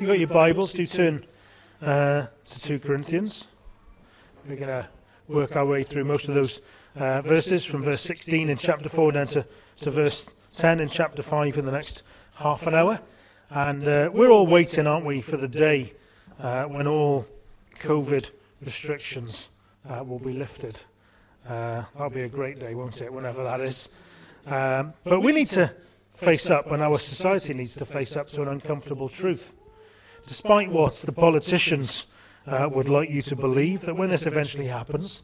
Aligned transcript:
You've 0.00 0.06
got 0.06 0.20
your 0.20 0.28
Bibles, 0.28 0.72
do 0.74 0.86
turn 0.86 1.26
uh, 1.82 2.28
to 2.44 2.60
2 2.60 2.78
Corinthians. 2.78 3.48
We're 4.48 4.54
going 4.54 4.68
to 4.68 4.88
work 5.26 5.56
our 5.56 5.66
way 5.66 5.82
through 5.82 6.04
most 6.04 6.28
of 6.28 6.36
those 6.36 6.60
uh, 6.94 7.20
verses 7.20 7.64
from 7.64 7.82
verse 7.82 8.00
16 8.02 8.48
in 8.48 8.56
chapter 8.56 8.88
4 8.88 9.10
down 9.10 9.26
to, 9.26 9.44
to 9.80 9.90
verse 9.90 10.30
10 10.56 10.78
in 10.78 10.88
chapter 10.88 11.20
5 11.20 11.58
in 11.58 11.66
the 11.66 11.72
next 11.72 12.04
half 12.34 12.68
an 12.68 12.76
hour. 12.76 13.00
And 13.50 13.88
uh, 13.88 14.10
we're 14.14 14.30
all 14.30 14.46
waiting, 14.46 14.86
aren't 14.86 15.04
we, 15.04 15.20
for 15.20 15.36
the 15.36 15.48
day 15.48 15.94
uh, 16.38 16.66
when 16.66 16.86
all 16.86 17.26
COVID 17.80 18.30
restrictions 18.64 19.50
uh, 19.90 20.04
will 20.04 20.20
be 20.20 20.32
lifted. 20.32 20.80
Uh, 21.44 21.82
that'll 21.94 22.10
be 22.10 22.22
a 22.22 22.28
great 22.28 22.60
day, 22.60 22.76
won't 22.76 23.00
it, 23.00 23.12
whenever 23.12 23.42
that 23.42 23.60
is. 23.60 23.88
Um, 24.46 24.94
but 25.02 25.22
we 25.22 25.32
need 25.32 25.48
to 25.48 25.74
face 26.12 26.50
up, 26.50 26.70
and 26.70 26.84
our 26.84 26.98
society 26.98 27.52
needs 27.52 27.74
to 27.74 27.84
face 27.84 28.16
up 28.16 28.28
to 28.28 28.42
an 28.42 28.48
uncomfortable 28.48 29.08
truth. 29.08 29.56
Despite 30.26 30.70
what 30.70 30.94
the 30.94 31.12
politicians 31.12 32.06
uh, 32.46 32.68
would 32.72 32.88
like 32.88 33.10
you 33.10 33.22
to 33.22 33.36
believe, 33.36 33.82
that 33.82 33.96
when 33.96 34.10
this 34.10 34.26
eventually 34.26 34.66
happens, 34.66 35.22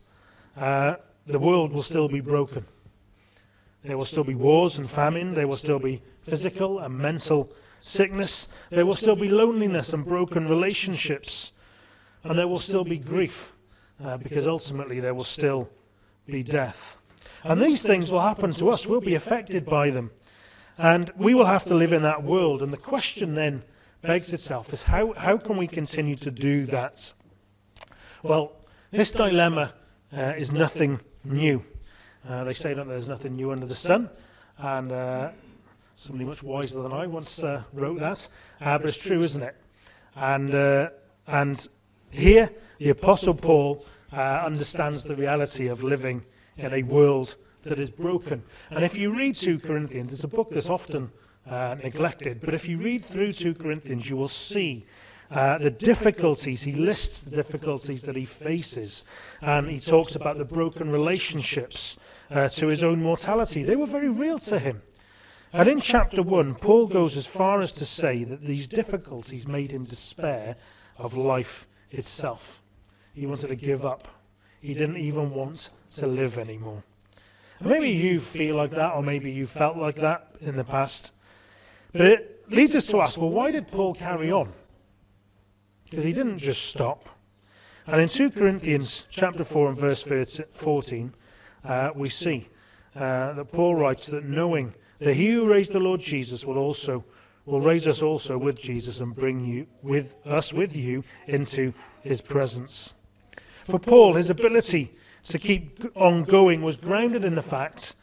uh, 0.56 0.96
the 1.26 1.38
world 1.38 1.72
will 1.72 1.82
still 1.82 2.08
be 2.08 2.20
broken. 2.20 2.64
There 3.82 3.98
will 3.98 4.04
still 4.06 4.24
be 4.24 4.34
wars 4.34 4.78
and 4.78 4.90
famine. 4.90 5.34
There 5.34 5.46
will 5.46 5.56
still 5.56 5.78
be 5.78 6.02
physical 6.22 6.78
and 6.78 6.96
mental 6.96 7.52
sickness. 7.80 8.48
There 8.70 8.86
will 8.86 8.94
still 8.94 9.16
be 9.16 9.28
loneliness 9.28 9.92
and 9.92 10.06
broken 10.06 10.48
relationships. 10.48 11.52
And 12.22 12.38
there 12.38 12.48
will 12.48 12.58
still 12.58 12.84
be 12.84 12.96
grief, 12.96 13.52
uh, 14.02 14.16
because 14.16 14.46
ultimately 14.46 15.00
there 15.00 15.12
will 15.12 15.24
still 15.24 15.68
be 16.26 16.42
death. 16.42 16.96
And 17.42 17.60
these 17.60 17.82
things 17.82 18.10
will 18.10 18.20
happen 18.20 18.52
to 18.52 18.70
us. 18.70 18.86
We'll 18.86 19.02
be 19.02 19.14
affected 19.14 19.66
by 19.66 19.90
them. 19.90 20.10
And 20.78 21.12
we 21.16 21.34
will 21.34 21.44
have 21.44 21.66
to 21.66 21.74
live 21.74 21.92
in 21.92 22.02
that 22.02 22.22
world. 22.22 22.62
And 22.62 22.72
the 22.72 22.78
question 22.78 23.34
then 23.34 23.62
begs 24.04 24.34
itself 24.34 24.70
is 24.72 24.82
how, 24.82 25.14
how 25.14 25.38
can 25.38 25.56
we 25.56 25.66
continue 25.66 26.14
to 26.14 26.30
do 26.30 26.66
that? 26.66 27.12
Well, 28.22 28.52
this 28.90 29.10
dilemma 29.10 29.72
uh, 30.14 30.34
is 30.36 30.52
nothing 30.52 31.00
new. 31.24 31.64
Uh, 32.28 32.44
they 32.44 32.52
say 32.52 32.74
that 32.74 32.86
there's 32.86 33.08
nothing 33.08 33.34
new 33.34 33.50
under 33.50 33.64
the 33.64 33.74
sun. 33.74 34.10
And 34.58 34.92
uh, 34.92 35.30
somebody 35.94 36.26
much 36.26 36.42
wiser 36.42 36.82
than 36.82 36.92
I 36.92 37.06
once 37.06 37.42
uh, 37.42 37.62
wrote 37.72 37.98
that. 38.00 38.28
Uh, 38.60 38.76
but 38.76 38.90
it's 38.90 38.98
true, 38.98 39.22
isn't 39.22 39.42
it? 39.42 39.56
And, 40.16 40.54
uh, 40.54 40.90
and 41.26 41.66
here, 42.10 42.50
the 42.78 42.90
Apostle 42.90 43.34
Paul 43.34 43.86
understands 44.12 45.02
the 45.02 45.16
reality 45.16 45.66
of 45.66 45.82
living 45.82 46.24
in 46.58 46.74
a 46.74 46.82
world 46.82 47.36
that 47.62 47.78
is 47.78 47.90
broken. 47.90 48.42
And 48.68 48.84
if 48.84 48.96
you 48.96 49.16
read 49.16 49.34
2 49.34 49.60
Corinthians, 49.60 50.12
it's 50.12 50.24
a 50.24 50.28
book 50.28 50.50
that's 50.50 50.68
often 50.68 51.10
uh, 51.48 51.76
neglected, 51.82 52.40
but 52.40 52.54
if 52.54 52.68
you 52.68 52.78
read 52.78 53.04
through 53.04 53.32
2 53.32 53.54
Corinthians, 53.54 54.08
you 54.08 54.16
will 54.16 54.28
see 54.28 54.86
uh, 55.30 55.58
the 55.58 55.70
difficulties. 55.70 56.62
He 56.62 56.72
lists 56.72 57.22
the 57.22 57.34
difficulties 57.34 58.02
that 58.02 58.16
he 58.16 58.24
faces, 58.24 59.04
and 59.40 59.68
he 59.68 59.80
talks 59.80 60.14
about 60.14 60.38
the 60.38 60.44
broken 60.44 60.90
relationships 60.90 61.96
uh, 62.30 62.48
to 62.50 62.68
his 62.68 62.84
own 62.84 63.02
mortality. 63.02 63.62
They 63.62 63.76
were 63.76 63.86
very 63.86 64.08
real 64.08 64.38
to 64.40 64.58
him. 64.58 64.82
And 65.52 65.68
in 65.68 65.80
chapter 65.80 66.22
1, 66.22 66.56
Paul 66.56 66.88
goes 66.88 67.16
as 67.16 67.26
far 67.26 67.60
as 67.60 67.72
to 67.72 67.84
say 67.84 68.24
that 68.24 68.42
these 68.42 68.66
difficulties 68.66 69.46
made 69.46 69.70
him 69.70 69.84
despair 69.84 70.56
of 70.98 71.16
life 71.16 71.66
itself. 71.90 72.60
He 73.14 73.26
wanted 73.26 73.48
to 73.48 73.56
give 73.56 73.86
up. 73.86 74.08
He 74.60 74.74
didn't 74.74 74.96
even 74.96 75.30
want 75.30 75.70
to 75.96 76.06
live 76.06 76.38
anymore. 76.38 76.82
Maybe 77.60 77.90
you 77.90 78.18
feel 78.18 78.56
like 78.56 78.72
that, 78.72 78.94
or 78.94 79.02
maybe 79.02 79.30
you 79.30 79.46
felt 79.46 79.76
like 79.76 79.96
that 79.96 80.34
in 80.40 80.56
the 80.56 80.64
past. 80.64 81.12
But 81.94 82.02
it 82.02 82.44
leads 82.50 82.74
us 82.74 82.84
to 82.88 83.00
ask 83.00 83.18
well, 83.18 83.30
why 83.30 83.52
did 83.52 83.68
Paul 83.68 83.94
carry 83.94 84.30
on? 84.30 84.52
Because 85.84 86.04
he 86.04 86.12
didn't 86.12 86.38
just 86.38 86.66
stop. 86.66 87.08
And 87.86 88.00
in 88.00 88.08
2 88.08 88.30
Corinthians 88.30 89.06
chapter 89.10 89.44
4 89.44 89.68
and 89.68 89.78
verse 89.78 90.02
14, 90.50 91.14
uh, 91.64 91.90
we 91.94 92.08
see 92.08 92.48
uh, 92.96 93.34
that 93.34 93.52
Paul 93.52 93.76
writes 93.76 94.06
that 94.06 94.24
knowing 94.24 94.74
that 94.98 95.14
he 95.14 95.30
who 95.30 95.46
raised 95.46 95.72
the 95.72 95.80
Lord 95.80 96.00
Jesus 96.00 96.44
will 96.44 96.58
also 96.58 97.04
will 97.46 97.60
raise 97.60 97.86
us 97.86 98.02
also 98.02 98.38
with 98.38 98.56
Jesus 98.56 99.00
and 99.00 99.14
bring 99.14 99.44
you 99.44 99.66
with 99.82 100.14
us 100.24 100.52
with 100.52 100.74
you 100.74 101.04
into 101.26 101.74
his 102.00 102.20
presence. 102.20 102.94
For 103.64 103.78
Paul, 103.78 104.14
his 104.14 104.30
ability 104.30 104.96
to 105.24 105.38
keep 105.38 105.78
on 105.94 106.24
going 106.24 106.62
was 106.62 106.76
grounded 106.76 107.22
in 107.22 107.34
the 107.34 107.42
fact 107.42 107.94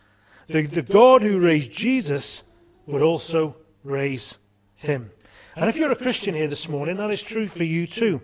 that 0.47 0.71
the 0.71 0.81
God 0.81 1.23
who 1.23 1.39
raised 1.39 1.71
Jesus 1.71 2.43
would 2.85 3.01
also 3.01 3.55
raise 3.83 4.37
him. 4.75 5.11
And 5.55 5.69
if 5.69 5.75
you're 5.75 5.91
a 5.91 5.95
Christian 5.95 6.33
here 6.33 6.47
this 6.47 6.69
morning, 6.69 6.97
that 6.97 7.11
is 7.11 7.21
true 7.21 7.47
for 7.47 7.63
you 7.63 7.85
too. 7.85 8.21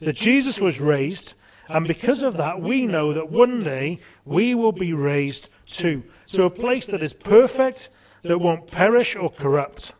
That 0.00 0.16
Jesus 0.16 0.60
was 0.60 0.80
raised, 0.80 1.34
and 1.68 1.86
because 1.86 2.22
of 2.22 2.36
that, 2.36 2.60
we 2.60 2.86
know 2.86 3.12
that 3.12 3.30
one 3.30 3.62
day 3.62 4.00
we 4.24 4.54
will 4.54 4.72
be 4.72 4.92
raised 4.92 5.48
too, 5.66 6.02
to 6.28 6.44
a 6.44 6.50
place 6.50 6.86
that 6.86 7.02
is 7.02 7.12
perfect, 7.12 7.90
that 8.22 8.38
won't 8.38 8.70
perish 8.70 9.14
or 9.14 9.30
corrupt. 9.30 9.92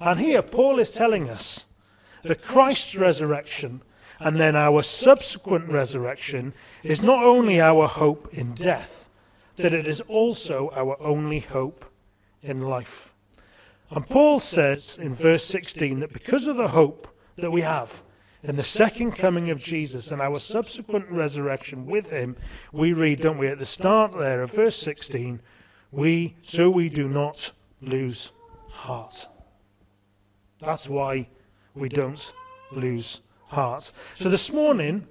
And 0.00 0.20
here, 0.20 0.42
Paul 0.42 0.78
is 0.78 0.92
telling 0.92 1.28
us 1.28 1.66
that 2.22 2.42
Christ's 2.42 2.96
resurrection 2.96 3.82
and 4.20 4.36
then 4.36 4.56
our 4.56 4.82
subsequent 4.82 5.68
resurrection 5.68 6.52
is 6.82 7.02
not 7.02 7.22
only 7.22 7.60
our 7.60 7.86
hope 7.86 8.28
in 8.32 8.54
death, 8.54 9.08
that 9.56 9.72
it 9.72 9.86
is 9.86 10.00
also 10.02 10.70
our 10.74 11.00
only 11.00 11.40
hope 11.40 11.84
in 12.42 12.62
life. 12.62 13.14
And 13.90 14.06
Paul 14.06 14.38
says 14.38 14.98
in 15.00 15.14
verse 15.14 15.44
16 15.44 16.00
that 16.00 16.12
because 16.12 16.46
of 16.46 16.56
the 16.56 16.68
hope 16.68 17.08
that 17.36 17.50
we 17.50 17.62
have 17.62 18.02
in 18.42 18.56
the 18.56 18.62
second 18.62 19.12
coming 19.12 19.50
of 19.50 19.58
Jesus 19.58 20.10
and 20.10 20.20
our 20.20 20.38
subsequent 20.38 21.08
resurrection 21.10 21.86
with 21.86 22.10
him, 22.10 22.36
we 22.72 22.92
read, 22.92 23.20
don't 23.22 23.38
we, 23.38 23.48
at 23.48 23.58
the 23.58 23.66
start 23.66 24.12
there 24.12 24.42
of 24.42 24.52
verse 24.52 24.76
16, 24.76 25.40
we 25.90 26.36
so 26.42 26.68
we 26.68 26.88
do 26.88 27.08
not 27.08 27.52
lose 27.80 28.32
heart. 28.70 29.26
That's 30.58 30.88
why 30.88 31.28
we 31.74 31.88
don't 31.88 32.32
lose 32.72 33.22
heart. 33.46 33.90
So 34.14 34.28
this 34.28 34.52
morning, 34.52 35.06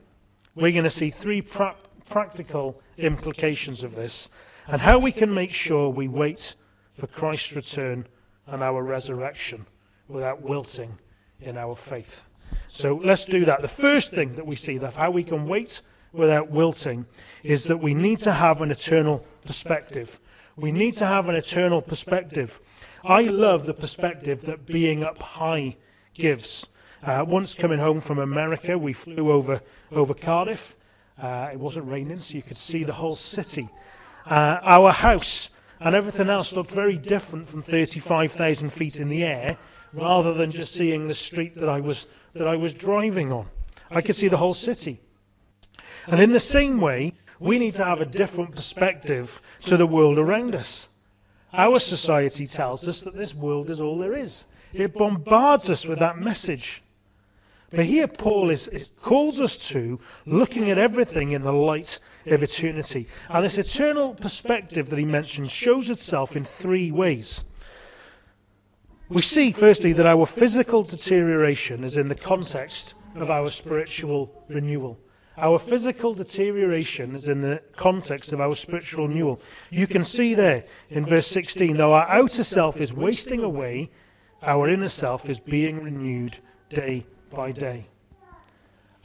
we're 0.56 0.72
going 0.72 0.84
to 0.84 0.90
see 0.90 1.10
three 1.10 1.42
pra- 1.42 1.76
practical 2.10 2.80
implications 2.98 3.84
of 3.84 3.96
this 3.96 4.30
and 4.68 4.82
how 4.82 5.00
we 5.00 5.12
can 5.12 5.34
make 5.34 5.52
sure 5.52 5.90
we 5.90 6.08
wait 6.08 6.56
for 6.92 7.08
Christ's 7.08 7.56
return 7.56 8.08
and 8.48 8.64
our 8.64 8.82
resurrection 8.82 9.66
without 10.08 10.42
wilting 10.42 10.98
in 11.42 11.58
our 11.58 11.76
faith. 11.76 12.24
So 12.68 13.00
let's 13.04 13.26
do 13.26 13.46
that. 13.46 13.62
The 13.62 13.68
first 13.68 14.12
thing 14.12 14.36
that 14.36 14.46
we 14.46 14.56
see 14.56 14.78
that 14.78 14.96
how 14.96 15.12
we 15.12 15.24
can 15.24 15.48
wait 15.48 15.82
without 16.14 16.50
wilting 16.50 17.06
is 17.44 17.66
that 17.66 17.78
we 17.78 17.94
need 17.94 18.18
to 18.20 18.32
have 18.32 18.62
an 18.62 18.72
eternal 18.72 19.26
perspective. 19.46 20.20
We 20.56 20.72
need 20.72 20.94
to 20.98 21.06
have 21.06 21.30
an 21.30 21.36
eternal 21.36 21.82
perspective. 21.82 22.60
I 23.04 23.22
love 23.22 23.66
the 23.66 23.74
perspective 23.74 24.42
that 24.42 24.66
being 24.66 25.04
up 25.04 25.22
high 25.22 25.78
gives. 26.14 26.68
Uh, 27.04 27.24
once 27.28 27.54
coming 27.54 27.80
home 27.80 28.00
from 28.00 28.18
America, 28.18 28.78
we 28.78 28.94
flew 28.94 29.32
over, 29.32 29.62
over 29.92 30.14
Cardiff. 30.14 30.76
Uh, 31.22 31.50
it 31.52 31.60
wasn't 31.60 31.88
raining, 31.88 32.18
so 32.18 32.36
you 32.36 32.42
could 32.42 32.58
see 32.58 32.84
the 32.84 32.94
whole 32.94 33.16
city. 33.16 33.70
Uh, 34.26 34.58
our 34.64 34.92
house 34.92 35.52
and 35.80 35.96
everything 35.96 36.30
else 36.30 36.54
looked 36.54 36.72
very 36.72 36.98
different 36.98 37.48
from 37.48 37.62
35,000 37.62 38.72
feet 38.72 39.00
in 39.00 39.10
the 39.10 39.24
air, 39.24 39.58
rather 39.94 40.34
than 40.34 40.52
just 40.52 40.74
seeing 40.74 41.08
the 41.08 41.14
street 41.14 41.56
that 41.56 41.70
I 41.70 41.80
was, 41.80 42.08
that 42.34 42.48
I 42.48 42.56
was 42.56 42.74
driving 42.74 43.32
on. 43.32 43.48
I 43.90 44.02
could 44.02 44.16
see 44.16 44.28
the 44.28 44.38
whole 44.38 44.54
city. 44.54 45.00
And 46.08 46.20
in 46.20 46.34
the 46.34 46.40
same 46.40 46.80
way, 46.80 47.14
we 47.40 47.60
need 47.60 47.76
to 47.76 47.86
have 47.86 48.02
a 48.02 48.06
different 48.06 48.56
perspective 48.56 49.42
to 49.62 49.78
the 49.78 49.88
world 49.88 50.18
around 50.18 50.56
us. 50.56 50.90
Our 51.54 51.80
society 51.80 52.48
tells 52.48 52.88
us 52.88 53.02
that 53.02 53.16
this 53.16 53.34
world 53.34 53.70
is 53.70 53.80
all 53.80 53.98
there 53.98 54.16
is. 54.16 54.46
It 54.74 54.94
bombards 54.94 55.70
us 55.70 55.86
with 55.86 56.00
that 56.00 56.18
message. 56.18 56.84
But 57.70 57.86
here 57.86 58.08
Paul 58.08 58.50
is, 58.50 58.68
is, 58.70 58.92
calls 59.02 59.42
us 59.42 59.58
to 59.70 60.00
looking 60.26 60.70
at 60.70 60.78
everything 60.78 61.32
in 61.32 61.42
the 61.42 61.52
light 61.52 62.00
of 62.26 62.42
eternity. 62.42 63.08
And 63.30 63.44
this 63.44 63.58
eternal 63.58 64.14
perspective 64.16 64.90
that 64.90 65.00
he 65.00 65.06
mentions 65.06 65.52
shows 65.52 65.90
itself 65.90 66.38
in 66.38 66.46
three 66.46 66.92
ways. 66.92 67.44
We 69.10 69.22
see, 69.22 69.52
firstly, 69.52 69.92
that 69.94 70.06
our 70.06 70.26
physical 70.26 70.84
deterioration 70.84 71.84
is 71.84 71.98
in 71.98 72.08
the 72.08 72.16
context 72.16 72.94
of 73.16 73.30
our 73.30 73.48
spiritual 73.48 74.46
renewal. 74.48 74.98
Our 75.38 75.60
physical 75.60 76.14
deterioration 76.14 77.16
is 77.16 77.28
in 77.28 77.42
the 77.42 77.62
context 77.76 78.32
of 78.32 78.40
our 78.40 78.56
spiritual 78.56 79.08
renewal. 79.08 79.42
You 79.70 79.88
can 79.88 80.04
see 80.04 80.34
there 80.34 80.64
in 80.90 81.06
verse 81.06 81.28
16, 81.28 81.78
though 81.78 81.94
our 81.94 82.08
outer 82.08 82.44
self 82.44 82.80
is 82.80 82.94
wasting 82.94 83.44
away, 83.44 83.92
our 84.42 84.70
inner 84.70 84.90
self 84.90 85.30
is 85.30 85.40
being 85.40 85.84
renewed 85.84 86.40
day 86.70 87.06
by 87.30 87.52
day. 87.52 87.86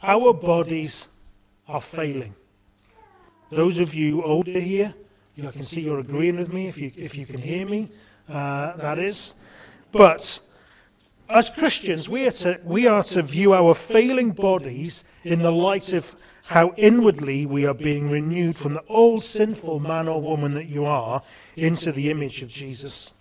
Our 0.01 0.33
bodies 0.33 1.07
are 1.67 1.81
failing. 1.81 2.35
Those 3.49 3.79
of 3.79 3.93
you 3.93 4.23
older 4.23 4.59
here, 4.59 4.93
I 5.41 5.51
can 5.51 5.63
see 5.63 5.81
you're 5.81 5.99
agreeing 5.99 6.37
with 6.37 6.51
me 6.51 6.67
if 6.67 6.77
you, 6.77 6.91
if 6.95 7.15
you 7.15 7.25
can 7.25 7.39
hear 7.39 7.65
me, 7.65 7.89
uh, 8.29 8.75
that 8.77 8.99
is. 8.99 9.33
But 9.91 10.39
as 11.29 11.49
Christians, 11.49 12.09
we 12.09 12.27
are, 12.27 12.31
to, 12.31 12.59
we 12.63 12.87
are 12.87 13.03
to 13.03 13.21
view 13.21 13.53
our 13.53 13.73
failing 13.73 14.31
bodies 14.31 15.03
in 15.23 15.39
the 15.39 15.51
light 15.51 15.93
of 15.93 16.15
how 16.43 16.73
inwardly 16.75 17.45
we 17.45 17.65
are 17.65 17.73
being 17.73 18.09
renewed 18.09 18.55
from 18.55 18.73
the 18.73 18.83
old 18.87 19.23
sinful 19.23 19.79
man 19.79 20.07
or 20.07 20.21
woman 20.21 20.53
that 20.55 20.67
you 20.67 20.85
are 20.85 21.23
into 21.55 21.91
the 21.91 22.11
image 22.11 22.41
of 22.41 22.49
Jesus. 22.49 23.13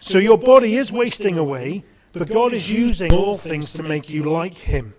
So 0.00 0.18
your 0.18 0.38
body 0.38 0.76
is 0.76 0.90
wasting 0.90 1.38
away, 1.38 1.84
but 2.12 2.30
God 2.30 2.52
is 2.52 2.70
using 2.70 3.12
all 3.12 3.38
things 3.38 3.72
to 3.72 3.82
make 3.82 4.10
you 4.10 4.24
like 4.24 4.54
Him. 4.54 4.94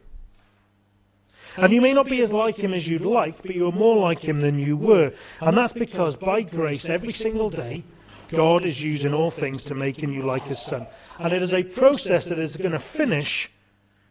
And 1.58 1.74
you 1.74 1.82
may 1.82 1.94
not 1.94 2.08
be 2.08 2.22
as 2.22 2.32
like 2.32 2.56
Him 2.56 2.74
as 2.74 2.88
you'd 2.88 3.02
like, 3.02 3.42
but 3.42 3.56
you 3.56 3.68
are 3.68 3.74
more 3.74 3.98
like 3.98 4.20
Him 4.20 4.42
than 4.42 4.58
you 4.58 4.78
were. 4.78 5.12
And 5.42 5.58
that's 5.58 5.74
because 5.74 6.16
by 6.16 6.42
grace, 6.44 6.88
every 6.88 7.12
single 7.12 7.50
day, 7.50 7.84
God 8.30 8.64
is 8.64 8.82
using 8.82 9.14
all 9.14 9.32
things 9.32 9.64
to 9.66 9.76
making 9.76 10.14
you 10.14 10.22
like 10.24 10.44
His 10.44 10.60
Son. 10.60 10.88
And 11.20 11.34
it 11.34 11.42
is 11.42 11.54
a 11.54 11.64
process 11.64 12.26
that 12.26 12.40
is 12.40 12.56
going 12.56 12.72
to 12.72 12.80
finish 12.80 13.52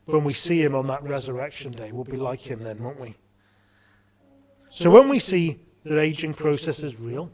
when 0.07 0.25
we 0.25 0.33
see 0.33 0.63
him 0.63 0.75
on 0.75 0.87
that 0.89 1.03
resurrection 1.03 1.73
day. 1.73 1.93
We'll 1.93 2.05
be 2.05 2.17
like 2.17 2.41
him 2.41 2.63
then, 2.63 2.83
won't 2.83 3.01
we? 3.01 3.17
So 4.69 4.91
when 4.91 5.09
we 5.09 5.19
see 5.19 5.61
that 5.85 5.99
aging 5.99 6.35
process 6.35 6.83
is 6.83 6.99
real, 6.99 7.31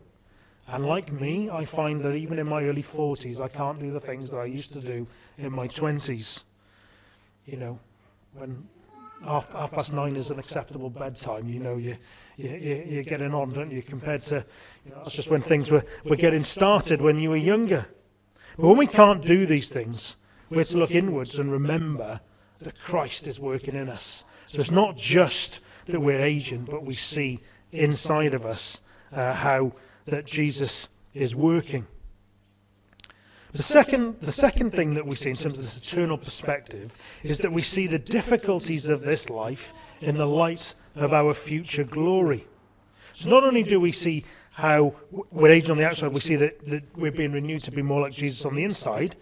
and 0.68 0.84
like 0.84 1.12
me, 1.12 1.48
I 1.48 1.64
find 1.64 2.00
that 2.00 2.14
even 2.14 2.38
in 2.38 2.48
my 2.48 2.64
early 2.64 2.82
40s, 2.82 3.40
I 3.40 3.48
can't 3.48 3.78
do 3.78 3.92
the 3.92 4.00
things 4.00 4.30
that 4.30 4.38
I 4.38 4.46
used 4.46 4.72
to 4.72 4.80
do 4.80 5.06
in 5.38 5.52
my 5.52 5.68
20s. 5.68 6.42
You 7.46 7.56
know, 7.56 7.78
when 8.34 8.66
half, 9.24 9.52
half 9.52 9.70
past 9.70 9.92
nine 9.92 10.16
is 10.16 10.30
an 10.30 10.40
acceptable 10.40 10.90
bedtime, 10.90 11.48
you 11.48 11.60
know, 11.60 11.76
you, 11.76 11.96
you, 12.36 12.84
you're 12.88 13.04
getting 13.04 13.32
on, 13.32 13.50
don't 13.50 13.70
you, 13.70 13.80
compared 13.82 14.22
to, 14.22 14.44
you 14.84 14.90
know, 14.90 14.98
that's 15.04 15.14
just 15.14 15.30
when 15.30 15.40
things 15.40 15.70
were, 15.70 15.84
were 16.04 16.16
getting 16.16 16.40
started 16.40 17.00
when 17.00 17.18
you 17.18 17.30
were 17.30 17.36
younger. 17.36 17.86
But 18.58 18.66
when 18.68 18.76
we 18.76 18.88
can't 18.88 19.24
do 19.24 19.46
these 19.46 19.68
things, 19.68 20.16
we're 20.50 20.64
to 20.64 20.78
look 20.78 20.90
inwards 20.90 21.38
and 21.38 21.52
remember 21.52 22.20
that 22.58 22.78
Christ 22.78 23.26
is 23.26 23.38
working 23.38 23.76
in 23.76 23.88
us. 23.88 24.24
So 24.46 24.60
it's 24.60 24.70
not 24.70 24.96
just 24.96 25.60
that 25.86 26.00
we're 26.00 26.20
aging, 26.20 26.64
but 26.64 26.84
we 26.84 26.94
see 26.94 27.40
inside 27.70 28.34
of 28.34 28.46
us 28.46 28.80
uh, 29.12 29.34
how 29.34 29.72
that 30.06 30.24
Jesus 30.24 30.88
is 31.14 31.34
working. 31.34 31.86
The 33.52 33.62
second, 33.62 34.20
the 34.20 34.32
second 34.32 34.72
thing 34.72 34.94
that 34.94 35.06
we 35.06 35.14
see 35.14 35.30
in 35.30 35.36
terms 35.36 35.54
of 35.54 35.62
this 35.62 35.78
eternal 35.78 36.18
perspective 36.18 36.94
is 37.22 37.38
that 37.38 37.52
we 37.52 37.62
see 37.62 37.86
the 37.86 37.98
difficulties 37.98 38.88
of 38.88 39.00
this 39.00 39.30
life 39.30 39.72
in 40.00 40.16
the 40.16 40.26
light 40.26 40.74
of 40.94 41.14
our 41.14 41.32
future 41.32 41.84
glory. 41.84 42.46
So 43.12 43.30
not 43.30 43.44
only 43.44 43.62
do 43.62 43.80
we 43.80 43.92
see 43.92 44.24
how 44.50 44.94
we're 45.30 45.52
aging 45.52 45.70
on 45.70 45.78
the 45.78 45.86
outside, 45.86 46.12
we 46.12 46.20
see 46.20 46.36
that, 46.36 46.66
that 46.66 46.84
we're 46.96 47.12
being 47.12 47.32
renewed 47.32 47.64
to 47.64 47.70
be 47.70 47.82
more 47.82 48.02
like 48.02 48.12
Jesus 48.12 48.44
on 48.44 48.54
the 48.54 48.64
inside, 48.64 49.16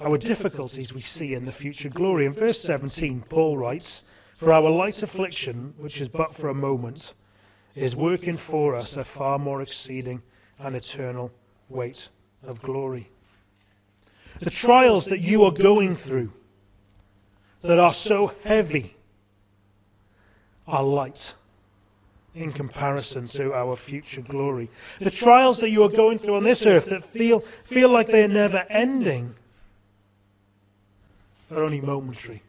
our 0.00 0.18
difficulties 0.18 0.92
we 0.92 1.00
see 1.00 1.32
in 1.32 1.46
the 1.46 1.52
future 1.52 1.88
glory. 1.88 2.26
In 2.26 2.32
verse 2.32 2.60
17, 2.60 3.24
Paul 3.28 3.56
writes, 3.56 4.04
For 4.34 4.52
our 4.52 4.68
light 4.68 5.02
affliction, 5.02 5.72
which 5.78 6.00
is 6.00 6.08
but 6.08 6.34
for 6.34 6.48
a 6.48 6.54
moment, 6.54 7.14
is 7.74 7.96
working 7.96 8.36
for 8.36 8.74
us 8.74 8.96
a 8.96 9.04
far 9.04 9.38
more 9.38 9.62
exceeding 9.62 10.22
and 10.58 10.76
eternal 10.76 11.30
weight 11.68 12.08
of 12.46 12.62
glory. 12.62 13.10
The 14.40 14.50
trials 14.50 15.06
that 15.06 15.20
you 15.20 15.44
are 15.44 15.52
going 15.52 15.94
through 15.94 16.32
that 17.62 17.78
are 17.78 17.94
so 17.94 18.32
heavy 18.44 18.94
are 20.66 20.82
light 20.82 21.34
in 22.34 22.52
comparison 22.52 23.26
to 23.26 23.54
our 23.54 23.76
future 23.76 24.20
glory. 24.20 24.68
The 24.98 25.10
trials 25.10 25.60
that 25.60 25.70
you 25.70 25.82
are 25.84 25.88
going 25.88 26.18
through 26.18 26.36
on 26.36 26.42
this 26.42 26.66
earth 26.66 26.86
that 26.86 27.04
feel, 27.04 27.40
feel 27.62 27.88
like 27.88 28.08
they 28.08 28.24
are 28.24 28.28
never 28.28 28.66
ending 28.68 29.34
are 31.50 31.62
only 31.62 31.80
momentary 31.80 32.42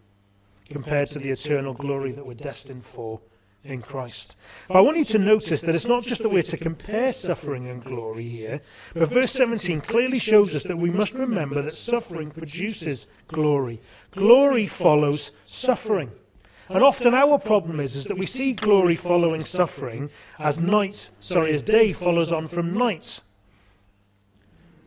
compared 0.70 1.10
to 1.12 1.20
the 1.20 1.30
eternal 1.30 1.74
glory 1.74 2.12
that 2.12 2.26
we're 2.26 2.34
destined 2.34 2.84
for 2.84 3.20
in 3.66 3.82
Christ. 3.82 4.36
But 4.68 4.78
I 4.78 4.82
want 4.82 4.98
you 4.98 5.06
to 5.06 5.20
notice 5.20 5.62
that 5.62 5.76
it's 5.76 5.88
not 5.88 6.04
just 6.04 6.22
that 6.22 6.30
we're 6.30 6.44
to 6.44 6.58
compare 6.58 7.12
suffering 7.12 7.68
and 7.68 7.84
glory 7.84 8.28
here, 8.28 8.62
but 8.94 9.10
verse 9.10 9.32
17 9.32 9.82
clearly 9.82 10.20
shows 10.20 10.56
us 10.56 10.64
that 10.64 10.78
we 10.78 10.92
must 10.92 11.14
remember 11.14 11.62
that 11.62 11.74
suffering 11.74 12.32
produces 12.32 13.08
glory. 13.28 13.82
Glory 14.12 14.68
follows 14.68 15.32
suffering. 15.46 16.12
And 16.70 16.84
often 16.84 17.14
our 17.14 17.38
problem 17.38 17.80
is, 17.80 17.96
is 17.96 18.06
that 18.06 18.18
we 18.18 18.26
see 18.26 18.54
glory 18.54 18.96
following 18.96 19.42
suffering 19.42 20.10
as 20.40 20.60
night, 20.60 21.12
sorry, 21.20 21.52
as 21.52 21.62
day 21.62 21.94
follows 21.94 22.32
on 22.32 22.48
from 22.48 22.74
night. 22.74 23.22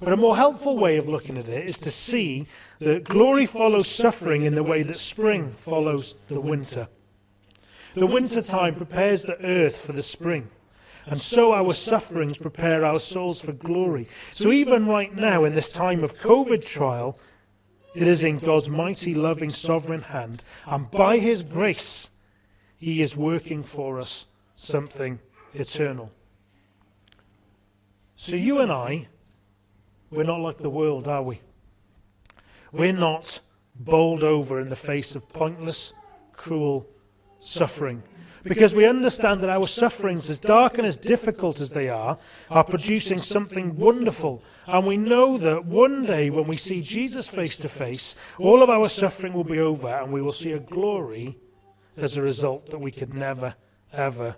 But 0.01 0.13
a 0.13 0.17
more 0.17 0.37
helpful 0.37 0.77
way 0.77 0.97
of 0.97 1.09
looking 1.09 1.37
at 1.37 1.49
it 1.49 1.69
is 1.69 1.77
to 1.79 1.91
see 1.91 2.47
that 2.79 3.05
glory 3.05 3.47
follows 3.47 3.89
suffering 3.89 4.43
in 4.43 4.55
the 4.55 4.63
way 4.63 4.83
that 4.85 4.97
spring 4.97 5.51
follows 5.51 6.15
the 6.29 6.41
winter. 6.41 6.89
The 7.95 8.07
winter 8.07 8.43
time 8.43 8.75
prepares 8.75 9.23
the 9.23 9.45
earth 9.45 9.77
for 9.77 9.93
the 9.93 10.03
spring. 10.03 10.49
And 11.07 11.21
so 11.21 11.53
our 11.55 11.73
sufferings 11.73 12.37
prepare 12.37 12.85
our 12.85 12.99
souls 12.99 13.41
for 13.41 13.53
glory. 13.53 14.09
So 14.31 14.53
even 14.53 14.87
right 14.87 15.15
now, 15.15 15.45
in 15.45 15.55
this 15.55 15.71
time 15.71 16.05
of 16.05 16.19
COVID 16.19 16.65
trial, 16.65 17.19
it 17.95 18.07
is 18.07 18.23
in 18.23 18.39
God's 18.39 18.69
mighty, 18.69 19.15
loving, 19.15 19.51
sovereign 19.51 20.03
hand. 20.03 20.45
And 20.67 20.91
by 20.91 21.19
His 21.19 21.43
grace, 21.43 22.11
He 22.77 23.01
is 23.01 23.17
working 23.17 23.63
for 23.63 23.99
us 23.99 24.27
something 24.55 25.19
eternal. 25.55 26.13
So 28.17 28.37
you 28.37 28.59
and 28.59 28.71
I 28.71 29.09
we're 30.11 30.25
not 30.25 30.41
like 30.41 30.59
the 30.59 30.71
world, 30.71 31.07
are 31.07 31.23
we? 31.23 31.41
We're 32.73 32.93
not 32.93 33.41
bowled 33.75 34.23
over 34.23 34.61
in 34.61 34.71
the 34.71 34.77
face 34.77 35.15
of 35.15 35.29
pointless, 35.29 35.93
cruel 36.33 36.87
suffering. 37.41 38.03
Because 38.45 38.75
we 38.75 38.87
understand 38.87 39.41
that 39.41 39.51
our 39.51 39.67
sufferings, 39.67 40.31
as 40.31 40.39
dark 40.39 40.79
and 40.79 40.87
as 40.87 40.97
difficult 40.97 41.61
as 41.61 41.71
they 41.71 41.89
are, 41.89 42.19
are 42.51 42.65
producing 42.65 43.19
something 43.19 43.77
wonderful. 43.77 44.43
And 44.67 44.87
we 44.87 44.97
know 44.97 45.37
that 45.39 45.65
one 45.65 46.07
day 46.07 46.31
when 46.31 46.47
we 46.47 46.57
see 46.57 46.81
Jesus 46.81 47.27
face 47.27 47.57
to 47.59 47.69
face, 47.69 48.15
all 48.39 48.63
of 48.63 48.71
our 48.71 48.89
suffering 48.89 49.33
will 49.33 49.45
be 49.45 49.59
over 49.59 49.89
and 49.89 50.13
we 50.13 50.23
will 50.23 50.33
see 50.33 50.53
a 50.53 50.61
glory 50.61 51.37
as 51.97 52.17
a 52.17 52.23
result 52.23 52.71
that 52.71 52.79
we 52.79 52.93
could 52.93 53.13
never, 53.13 53.55
ever 53.93 54.37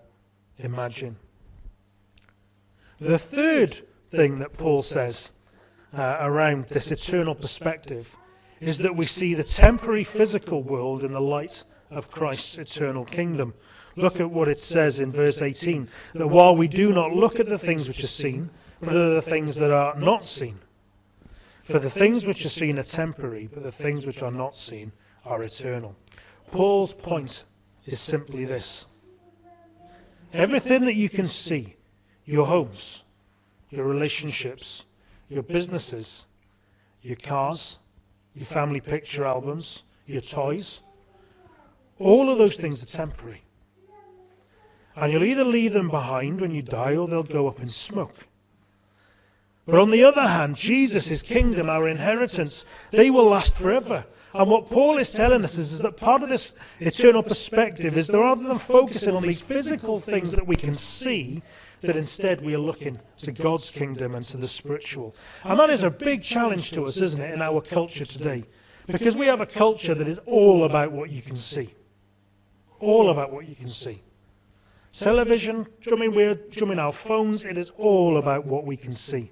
imagine. 0.59 1.17
The 2.99 3.19
third 3.19 3.81
thing 4.11 4.39
that 4.41 4.55
Paul 4.55 4.83
says 4.83 5.33
uh, 5.97 6.19
around 6.21 6.67
this 6.69 6.91
eternal 6.91 7.35
perspective 7.35 8.17
is 8.61 8.79
that 8.79 8.97
we 8.97 9.07
see 9.07 9.35
the 9.35 9.45
temporary 9.45 10.05
physical 10.05 10.63
world 10.63 11.03
in 11.03 11.13
the 11.13 11.21
light 11.21 11.65
of 11.91 12.11
Christ's 12.11 12.59
eternal 12.59 13.05
kingdom. 13.05 13.55
Look 13.97 14.21
at 14.21 14.31
what 14.31 14.49
it 14.49 14.61
says 14.61 15.01
in 15.01 15.11
verse 15.11 15.43
18 15.43 15.89
that 16.15 16.29
while 16.29 16.55
we 16.55 16.69
do 16.69 16.93
not 16.93 17.13
look 17.13 17.41
at 17.41 17.49
the 17.49 17.59
things 17.59 17.89
which 17.89 18.05
are 18.05 18.09
seen, 18.09 18.51
but 18.81 18.97
at 18.97 19.15
the 19.15 19.23
things 19.23 19.57
that 19.57 19.71
are 19.71 19.99
not 19.99 20.25
seen. 20.25 20.59
For 21.61 21.79
the 21.79 21.91
things 21.91 22.27
which 22.27 22.45
are 22.45 22.51
seen 22.51 22.79
are 22.79 22.85
temporary, 22.85 23.49
but 23.53 23.63
the 23.63 23.73
things 23.73 24.07
which 24.07 24.23
are 24.23 24.31
not 24.31 24.55
seen 24.55 24.93
are 25.25 25.43
eternal. 25.43 25.95
Paul's 26.51 26.95
point 26.95 27.45
is 27.87 28.01
simply 28.01 28.45
this 28.45 28.87
everything 30.33 30.85
that 30.85 30.95
you 30.95 31.09
can 31.09 31.27
see, 31.27 31.77
your 32.25 32.47
homes, 32.47 33.05
your 33.69 33.85
relationships, 33.85 34.85
your 35.29 35.43
businesses, 35.43 36.27
your 37.03 37.17
cars, 37.17 37.79
your 38.35 38.47
family 38.47 38.81
picture 38.81 39.25
albums, 39.25 39.83
your 40.07 40.21
toys. 40.21 40.81
All 42.01 42.31
of 42.31 42.39
those 42.39 42.57
things 42.57 42.83
are 42.83 42.87
temporary. 42.87 43.43
And 44.97 45.13
you'll 45.13 45.25
either 45.25 45.45
leave 45.45 45.75
them 45.75 45.91
behind 45.91 46.41
when 46.41 46.51
you 46.51 46.63
die 46.63 46.97
or 46.97 47.07
they'll 47.07 47.23
go 47.23 47.47
up 47.47 47.61
in 47.61 47.69
smoke. 47.69 48.27
But 49.67 49.79
on 49.79 49.91
the 49.91 50.03
other 50.03 50.27
hand, 50.27 50.57
Jesus, 50.57 51.07
his 51.07 51.23
kingdom, 51.23 51.69
our 51.69 51.89
inheritance, 51.89 52.65
they 52.91 53.11
will 53.11 53.27
last 53.27 53.55
forever. 53.55 54.05
And 54.33 54.49
what 54.49 54.71
Paul 54.71 54.97
is 54.97 55.13
telling 55.13 55.45
us 55.45 55.59
is, 55.59 55.73
is 55.73 55.81
that 55.81 55.97
part 55.97 56.23
of 56.23 56.29
this 56.29 56.55
eternal 56.81 57.23
perspective 57.23 57.97
is 57.97 58.07
that 58.07 58.19
rather 58.19 58.45
than 58.45 58.59
focusing 58.59 59.15
on 59.15 59.23
these 59.23 59.43
physical 59.43 60.01
things 60.01 60.33
that 60.33 60.47
we 60.47 60.57
can 60.57 60.73
see, 60.73 61.43
that 61.83 61.97
instead 61.97 62.43
we 62.43 62.55
are 62.55 62.59
looking 62.59 62.99
to 63.19 63.33
God's 63.33 63.71
kingdom 63.71 64.15
and 64.15 64.25
to 64.27 64.39
the 64.39 64.49
spiritual. 64.49 65.15
And 65.45 65.59
that 65.59 65.71
is 65.71 65.83
a 65.83 65.91
big 65.91 66.23
challenge 66.23 66.71
to 66.73 66.85
us, 66.85 66.99
isn't 66.99 67.21
it, 67.21 67.35
in 67.35 67.43
our 67.43 67.61
culture 67.61 68.07
today? 68.07 68.45
Because 68.87 69.17
we 69.17 69.27
have 69.27 69.41
a 69.41 69.47
culture 69.47 69.95
that 69.95 70.09
is 70.09 70.19
all 70.27 70.65
about 70.65 70.93
what 70.93 71.11
you 71.11 71.21
can 71.21 71.37
see. 71.37 71.75
All 72.81 73.11
about 73.11 73.33
what 73.33 73.49
you 73.49 73.55
can 73.55 73.69
see. 73.69 74.03
Television, 74.93 75.67
mean 75.87 76.15
we're, 76.15 76.35
do 76.35 76.79
our 76.79 76.93
phones? 76.93 77.45
It 77.45 77.57
is 77.57 77.71
all 77.79 78.17
about 78.17 78.45
what 78.45 78.65
we 78.65 78.77
can 78.77 78.93
see. 78.93 79.31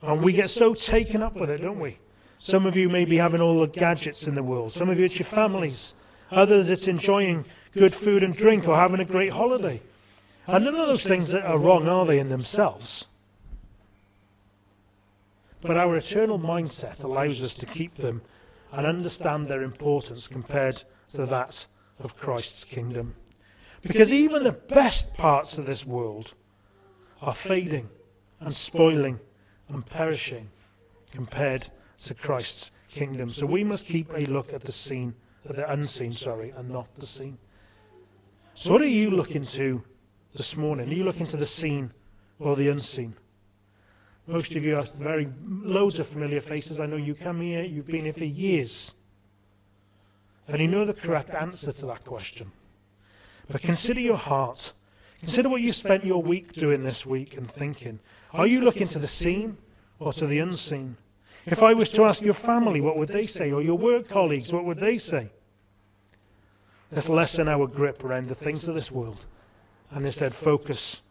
And 0.00 0.22
we 0.22 0.32
get 0.32 0.48
so 0.48 0.72
taken 0.72 1.22
up 1.22 1.34
with 1.34 1.50
it, 1.50 1.60
don't 1.60 1.80
we? 1.80 1.98
Some 2.38 2.66
of 2.66 2.76
you 2.76 2.88
may 2.88 3.04
be 3.04 3.16
having 3.16 3.40
all 3.40 3.60
the 3.60 3.66
gadgets 3.66 4.26
in 4.26 4.34
the 4.34 4.42
world. 4.42 4.72
Some 4.72 4.88
of 4.88 4.98
you, 4.98 5.04
it's 5.04 5.18
your 5.18 5.26
families. 5.26 5.94
Others, 6.30 6.70
it's 6.70 6.88
enjoying 6.88 7.44
good 7.72 7.94
food 7.94 8.22
and 8.22 8.34
drink 8.34 8.66
or 8.66 8.76
having 8.76 9.00
a 9.00 9.04
great 9.04 9.32
holiday. 9.32 9.82
And 10.46 10.64
none 10.64 10.74
of 10.74 10.86
those 10.86 11.04
things 11.04 11.28
that 11.30 11.44
are 11.44 11.58
wrong, 11.58 11.88
are 11.88 12.06
they, 12.06 12.18
in 12.18 12.28
themselves? 12.28 13.06
but 15.64 15.78
our 15.78 15.96
eternal 15.96 16.38
mindset 16.38 17.02
allows 17.02 17.42
us 17.42 17.54
to 17.54 17.64
keep 17.64 17.94
them 17.94 18.20
and 18.70 18.86
understand 18.86 19.48
their 19.48 19.62
importance 19.62 20.28
compared 20.28 20.84
to 21.14 21.26
that 21.26 21.66
of 21.98 22.16
Christ's 22.16 22.64
kingdom. 22.64 23.14
Because 23.82 24.12
even 24.12 24.44
the 24.44 24.52
best 24.52 25.14
parts 25.14 25.58
of 25.58 25.66
this 25.66 25.84
world 25.84 26.34
are 27.20 27.34
fading 27.34 27.88
and 28.40 28.52
spoiling 28.52 29.20
and 29.68 29.84
perishing 29.84 30.48
compared 31.12 31.68
to 32.04 32.14
Christ's 32.14 32.70
kingdom. 32.88 33.28
So 33.28 33.46
we 33.46 33.64
must 33.64 33.86
keep 33.86 34.10
a 34.10 34.20
look 34.26 34.52
at 34.52 34.62
the 34.62 34.72
seen, 34.72 35.14
at 35.48 35.56
the 35.56 35.70
unseen, 35.70 36.12
sorry, 36.12 36.50
and 36.56 36.68
not 36.70 36.94
the 36.94 37.06
seen. 37.06 37.38
So 38.54 38.72
what 38.72 38.82
are 38.82 38.86
you 38.86 39.10
looking 39.10 39.42
to 39.42 39.82
this 40.34 40.56
morning? 40.56 40.88
Are 40.88 40.94
you 40.94 41.04
looking 41.04 41.26
to 41.26 41.36
the 41.36 41.46
seen 41.46 41.92
or 42.38 42.56
the 42.56 42.68
unseen? 42.68 43.14
Most 44.26 44.54
of 44.54 44.64
you 44.64 44.74
have 44.74 44.94
very 44.96 45.28
loads 45.44 45.98
of 45.98 46.06
familiar 46.06 46.40
faces. 46.40 46.80
I 46.80 46.86
know 46.86 46.96
you 46.96 47.14
come 47.14 47.40
here, 47.40 47.62
you've 47.62 47.86
been 47.86 48.04
here 48.04 48.12
for 48.12 48.24
years. 48.24 48.94
And 50.48 50.60
you 50.60 50.68
know 50.68 50.84
the 50.84 50.94
correct 50.94 51.30
answer 51.30 51.72
to 51.72 51.86
that 51.86 52.04
question. 52.04 52.52
But 53.48 53.62
consider 53.62 54.00
your 54.00 54.16
heart. 54.16 54.72
Consider 55.18 55.48
what 55.48 55.62
you 55.62 55.72
spent 55.72 56.04
your 56.04 56.22
week 56.22 56.52
doing 56.52 56.82
this 56.82 57.06
week 57.06 57.36
and 57.36 57.50
thinking. 57.50 58.00
Are 58.32 58.46
you 58.46 58.60
looking 58.60 58.86
to 58.88 58.98
the 58.98 59.06
seen 59.06 59.56
or 59.98 60.12
to 60.12 60.26
the 60.26 60.38
unseen? 60.38 60.96
If 61.46 61.62
I 61.62 61.72
was 61.72 61.88
to 61.90 62.04
ask 62.04 62.22
your 62.22 62.34
family, 62.34 62.80
what 62.80 62.96
would 62.96 63.08
they 63.08 63.22
say? 63.22 63.52
Or 63.52 63.62
your 63.62 63.78
work 63.78 64.08
colleagues, 64.08 64.52
what 64.52 64.64
would 64.64 64.80
they 64.80 64.96
say? 64.96 65.30
Let's 66.90 67.08
lessen 67.08 67.48
our 67.48 67.66
grip 67.66 68.04
around 68.04 68.28
the 68.28 68.34
things 68.34 68.68
of 68.68 68.74
this 68.74 68.90
world 68.90 69.26
and 69.90 70.06
instead 70.06 70.34
focus 70.34 71.02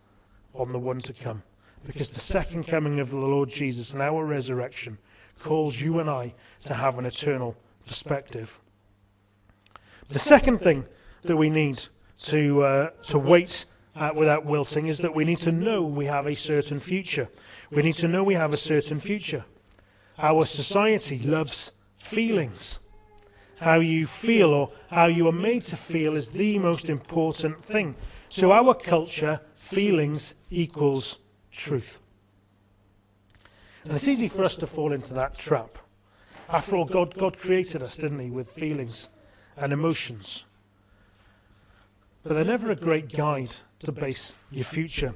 on 0.54 0.72
the 0.72 0.80
one 0.80 1.00
to 1.00 1.14
come. 1.14 1.44
Because 1.86 2.10
the 2.10 2.20
second 2.20 2.66
coming 2.68 3.00
of 3.00 3.10
the 3.10 3.18
Lord 3.18 3.50
Jesus 3.50 3.94
and 3.94 4.02
our 4.02 4.26
resurrection 4.26 4.98
calls 5.40 5.80
you 5.80 6.00
and 6.00 6.10
I 6.10 6.34
to 6.66 6.74
have 6.74 6.98
an 6.98 7.06
eternal 7.06 7.56
perspective. 7.86 8.60
The 10.14 10.20
second 10.20 10.60
thing 10.60 10.86
that 11.24 11.36
we 11.36 11.50
need 11.50 11.88
to, 12.26 12.62
uh, 12.62 12.90
to 13.06 13.18
wait 13.18 13.66
uh, 13.96 14.12
without 14.16 14.46
wilting 14.46 14.86
is 14.86 15.00
that 15.00 15.16
we 15.16 15.26
need 15.26 15.40
to 15.40 15.52
know 15.52 15.82
we 15.82 16.06
have 16.06 16.28
a 16.28 16.36
certain 16.36 16.80
future. 16.80 17.30
We 17.72 17.82
need 17.82 17.96
to 17.96 18.08
know 18.08 18.24
we 18.24 18.36
have 18.36 18.54
a 18.54 18.58
certain 18.58 19.00
future. 19.00 19.44
Our 20.20 20.46
society 20.46 21.18
loves 21.18 21.72
feelings. 21.98 22.78
How 23.60 23.80
you 23.80 24.06
feel 24.06 24.54
or 24.54 24.70
how 24.92 25.08
you 25.08 25.28
are 25.28 25.32
made 25.32 25.64
to 25.64 25.76
feel 25.76 26.16
is 26.16 26.30
the 26.30 26.60
most 26.60 26.90
important 26.90 27.66
thing. 27.66 27.96
So, 28.30 28.52
our 28.52 28.76
culture, 28.76 29.42
feelings 29.56 30.36
equals 30.52 31.18
truth. 31.52 32.00
And 33.84 33.94
it's 33.94 34.08
easy 34.08 34.28
for 34.28 34.44
us 34.44 34.56
to 34.58 34.68
fall 34.68 34.94
into 34.94 35.16
that 35.16 35.34
trap. 35.34 35.80
After 36.50 36.76
all, 36.76 36.86
God, 36.86 37.16
God 37.18 37.36
created 37.36 37.82
us, 37.82 37.98
didn't 37.98 38.20
He, 38.20 38.30
with 38.30 38.48
feelings 38.48 39.10
and 39.58 39.74
emotions. 39.74 40.46
But 42.24 42.34
they're 42.34 42.46
never 42.46 42.72
a 42.72 42.76
great 42.76 43.12
guide 43.12 43.52
to 43.80 43.92
base 43.92 44.34
your 44.50 44.64
future. 44.64 45.16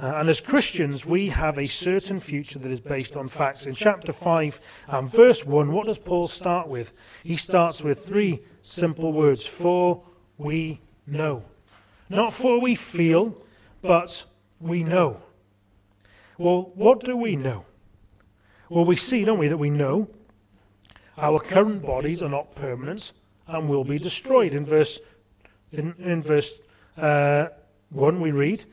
Uh, 0.00 0.14
and 0.16 0.28
as 0.28 0.40
Christians, 0.40 1.06
we 1.06 1.28
have 1.28 1.56
a 1.56 1.66
certain 1.66 2.18
future 2.18 2.58
that 2.58 2.70
is 2.70 2.80
based 2.80 3.16
on 3.16 3.28
facts. 3.28 3.66
In 3.66 3.74
chapter 3.74 4.12
5 4.12 4.60
and 4.88 5.08
verse 5.08 5.44
1, 5.44 5.72
what 5.72 5.86
does 5.86 5.98
Paul 5.98 6.26
start 6.26 6.68
with? 6.68 6.92
He 7.22 7.36
starts 7.36 7.82
with 7.82 8.04
three 8.04 8.42
simple 8.62 9.12
words 9.12 9.46
For 9.46 10.02
we 10.36 10.80
know. 11.06 11.44
Not 12.08 12.34
for 12.34 12.60
we 12.60 12.74
feel, 12.74 13.40
but 13.82 14.24
we 14.60 14.82
know. 14.82 15.22
Well, 16.38 16.72
what 16.74 17.00
do 17.00 17.16
we 17.16 17.36
know? 17.36 17.64
Well, 18.68 18.84
we 18.84 18.96
see, 18.96 19.24
don't 19.24 19.38
we, 19.38 19.48
that 19.48 19.56
we 19.56 19.70
know 19.70 20.08
our 21.16 21.38
current 21.38 21.82
bodies 21.82 22.22
are 22.22 22.28
not 22.28 22.54
permanent 22.56 23.12
and 23.46 23.68
will 23.68 23.84
be 23.84 23.98
destroyed. 23.98 24.54
In 24.54 24.64
verse, 24.64 24.98
in, 25.72 25.94
in 25.98 26.22
verse 26.22 26.58
uh, 26.96 27.48
1 27.90 28.20
we 28.20 28.30
read, 28.30 28.64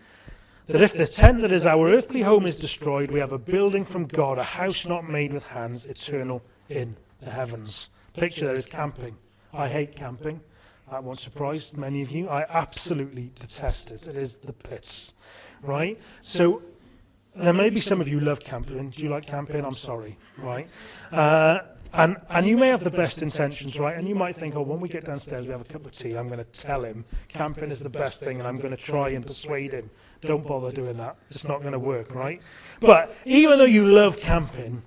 that 0.68 0.82
if 0.82 0.94
the 0.94 1.08
tent 1.08 1.42
that 1.42 1.52
is 1.52 1.66
our 1.66 1.90
earthly 1.90 2.22
home 2.22 2.46
is 2.46 2.56
destroyed, 2.56 3.12
we 3.12 3.20
have 3.20 3.32
a 3.32 3.38
building 3.38 3.84
from 3.84 4.06
God, 4.06 4.38
a 4.38 4.44
house 4.44 4.86
not 4.86 5.08
made 5.10 5.34
with 5.34 5.44
hands, 5.44 5.86
eternal 5.86 6.42
in 6.70 6.96
the 7.22 7.30
heavens. 7.30 7.90
Picture 8.14 8.46
there 8.46 8.56
is 8.56 8.66
camping. 8.66 9.18
I 9.54 9.68
hate 9.68 9.96
camping. 9.96 10.40
That 10.90 11.04
won't 11.04 11.20
surprise 11.20 11.76
many 11.76 12.02
of 12.02 12.12
you. 12.12 12.28
I 12.28 12.46
absolutely 12.50 13.32
detest 13.36 13.92
it. 13.92 14.08
It 14.08 14.18
is 14.18 14.38
the 14.38 14.54
pits, 14.54 15.14
right? 15.62 16.00
So 16.22 16.62
there 17.36 17.54
may 17.54 17.70
be 17.70 17.80
some 17.80 18.02
of 18.02 18.08
you 18.08 18.20
love 18.20 18.42
camping. 18.42 18.90
Do 18.90 19.04
you 19.04 19.10
like 19.10 19.26
camping? 19.26 19.64
I'm 19.64 19.74
sorry, 19.74 20.18
right? 20.38 20.70
Uh, 21.12 21.60
and, 21.94 22.18
and 22.30 22.46
you 22.46 22.58
may 22.58 22.70
have 22.70 22.84
the 22.84 22.92
best 22.92 23.22
intentions, 23.22 23.78
right? 23.80 23.98
And 23.98 24.08
you 24.08 24.16
might 24.16 24.36
think, 24.36 24.56
oh, 24.56 24.62
when 24.62 24.80
we 24.80 24.88
get 24.88 25.06
downstairs, 25.06 25.46
we 25.46 25.52
have 25.52 25.62
a 25.62 25.66
cup 25.66 25.86
of 25.86 25.92
tea, 25.92 26.16
I'm 26.16 26.28
going 26.28 26.40
to 26.40 26.46
tell 26.46 26.84
him 26.84 27.04
camping 27.28 27.70
is 27.70 27.80
the 27.80 27.90
best 27.90 28.22
thing, 28.22 28.40
and 28.40 28.48
I'm 28.48 28.58
going 28.58 28.72
to 28.72 28.78
try 28.78 29.10
and 29.10 29.26
persuade 29.26 29.74
him. 29.74 29.90
Don't 30.22 30.46
bother 30.46 30.72
doing 30.72 30.98
that. 30.98 31.18
It's 31.30 31.44
not 31.44 31.62
going 31.62 31.74
to 31.74 31.80
work, 31.80 32.16
right? 32.16 32.42
But 32.80 33.16
even 33.26 33.58
though 33.58 33.66
you 33.66 33.86
love 33.86 34.18
camping, 34.18 34.84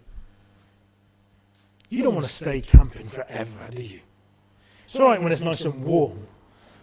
you 1.91 2.03
don't 2.03 2.15
want 2.15 2.27
to 2.27 2.33
stay 2.33 2.61
camping 2.61 3.07
forever, 3.07 3.69
do 3.71 3.83
you? 3.83 4.01
It's 4.85 4.97
all 4.97 5.09
right 5.09 5.21
when 5.21 5.33
it's 5.33 5.43
nice 5.43 5.63
and 5.63 5.85
warm. 5.85 6.27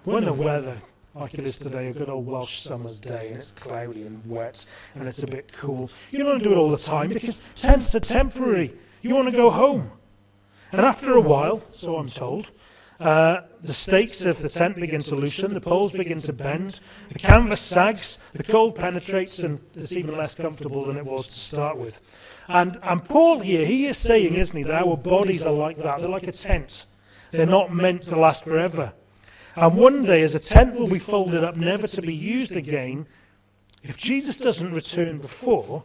When 0.03 0.25
the 0.25 0.33
weather, 0.33 0.77
like 1.15 1.33
it 1.33 1.45
is 1.45 1.59
today, 1.59 1.87
a 1.87 1.93
good 1.93 2.09
old 2.09 2.25
Welsh 2.25 2.59
summer's 2.59 2.99
day, 2.99 3.29
and 3.29 3.37
it's 3.37 3.51
cloudy 3.51 4.03
and 4.03 4.21
wet, 4.25 4.65
and 4.95 5.07
it's 5.07 5.23
a 5.23 5.27
bit 5.27 5.51
cool, 5.53 5.89
you 6.11 6.19
don't 6.19 6.27
want 6.27 6.39
to 6.43 6.49
do 6.49 6.53
it 6.53 6.57
all 6.57 6.69
the 6.69 6.77
time 6.77 7.09
because 7.09 7.41
tents 7.55 7.95
are 7.95 7.99
temporary. 7.99 8.73
You 9.01 9.15
want 9.15 9.29
to 9.29 9.35
go 9.35 9.49
home. 9.49 9.91
And 10.71 10.81
after 10.81 11.13
a 11.13 11.21
while, 11.21 11.63
so 11.69 11.97
I'm 11.97 12.07
told, 12.07 12.51
uh, 13.01 13.41
the 13.61 13.73
stakes 13.73 14.23
of 14.25 14.41
the 14.41 14.47
tent 14.47 14.75
begin 14.75 15.01
to 15.01 15.15
loosen, 15.15 15.53
the 15.53 15.59
poles 15.59 15.91
begin 15.91 16.19
to 16.19 16.33
bend, 16.33 16.79
the 17.09 17.19
canvas 17.19 17.59
sags, 17.59 18.19
the 18.31 18.43
cold 18.43 18.75
penetrates, 18.75 19.39
and 19.39 19.59
it's 19.73 19.95
even 19.95 20.15
less 20.15 20.35
comfortable 20.35 20.85
than 20.85 20.97
it 20.97 21.05
was 21.05 21.27
to 21.27 21.33
start 21.33 21.77
with. 21.77 21.99
And, 22.47 22.77
and 22.83 23.03
Paul 23.03 23.39
here, 23.39 23.65
he 23.65 23.87
is 23.87 23.97
saying, 23.97 24.35
isn't 24.35 24.55
he, 24.55 24.63
that 24.63 24.83
our 24.83 24.95
bodies 24.95 25.43
are 25.43 25.51
like 25.51 25.77
that. 25.77 25.99
They're 25.99 26.09
like 26.09 26.27
a 26.27 26.31
tent. 26.31 26.85
They're 27.31 27.45
not 27.45 27.73
meant 27.73 28.03
to 28.03 28.15
last 28.15 28.43
forever. 28.43 28.93
And 29.55 29.75
one 29.75 30.03
day, 30.03 30.21
as 30.21 30.35
a 30.35 30.39
tent 30.39 30.75
will 30.75 30.87
be 30.87 30.99
folded 30.99 31.43
up, 31.43 31.57
never 31.57 31.87
to 31.87 32.01
be 32.01 32.15
used 32.15 32.55
again, 32.55 33.07
if 33.83 33.97
Jesus 33.97 34.37
doesn't 34.37 34.73
return 34.73 35.17
before, 35.17 35.83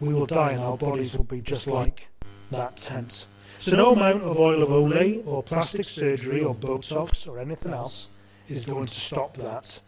we 0.00 0.12
will 0.14 0.26
die 0.26 0.52
and 0.52 0.62
our 0.62 0.76
bodies 0.76 1.16
will 1.16 1.24
be 1.24 1.40
just 1.40 1.66
like 1.66 2.08
that 2.52 2.76
tent. 2.76 3.26
So 3.58 3.76
no 3.76 3.92
amount 3.92 4.22
of 4.22 4.38
oil 4.38 4.62
of 4.62 4.70
Olay 4.70 5.22
or 5.26 5.42
plastic 5.42 5.84
surgery 5.84 6.42
or 6.42 6.54
Botox 6.54 7.28
or 7.28 7.38
anything 7.38 7.72
else 7.72 8.10
is 8.48 8.64
going 8.64 8.86
to 8.86 8.94
stop 8.94 9.36
that. 9.36 9.80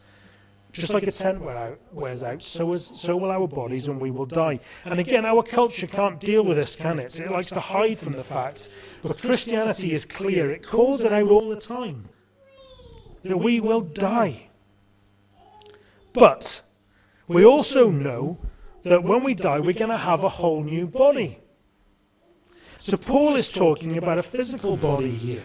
Just 0.73 0.93
like 0.93 1.05
a 1.05 1.13
tent 1.13 1.41
wears 1.93 2.23
out, 2.25 2.43
so, 2.43 2.73
is, 2.73 2.85
so 2.87 3.17
will 3.17 3.31
our 3.31 3.47
bodies 3.47 3.87
and 3.87 4.01
we 4.01 4.11
will 4.11 4.27
die. 4.27 4.59
And 4.85 4.99
again, 4.99 5.25
our 5.25 5.45
culture 5.45 5.87
can't 5.87 6.19
deal 6.19 6.43
with 6.43 6.57
this, 6.57 6.75
can 6.75 6.99
it? 6.99 7.21
It 7.21 7.31
likes 7.31 7.47
to 7.49 7.61
hide 7.61 7.97
from 7.97 8.15
the 8.15 8.25
fact. 8.25 8.69
But 9.01 9.21
Christianity 9.21 9.93
is 9.93 10.05
clear. 10.05 10.51
It 10.51 10.67
calls 10.67 11.05
it 11.05 11.13
out 11.13 11.29
all 11.29 11.49
the 11.49 11.57
time. 11.57 12.09
That 13.23 13.39
we 13.39 13.61
will 13.61 13.83
die. 13.83 14.49
But 16.13 16.61
we 17.29 17.45
also 17.45 17.91
know 17.91 18.39
that 18.83 19.05
when 19.05 19.23
we 19.23 19.35
die, 19.35 19.61
we're 19.61 19.75
going 19.75 19.91
to 19.91 19.97
have 19.97 20.25
a 20.25 20.29
whole 20.29 20.63
new 20.63 20.87
body. 20.87 21.39
So 22.85 22.99
Paul 22.99 23.35
is 23.37 23.49
talking 23.49 23.97
about 23.97 24.19
a 24.19 24.23
physical 24.23 24.77
body 24.77 25.11
here. 25.11 25.45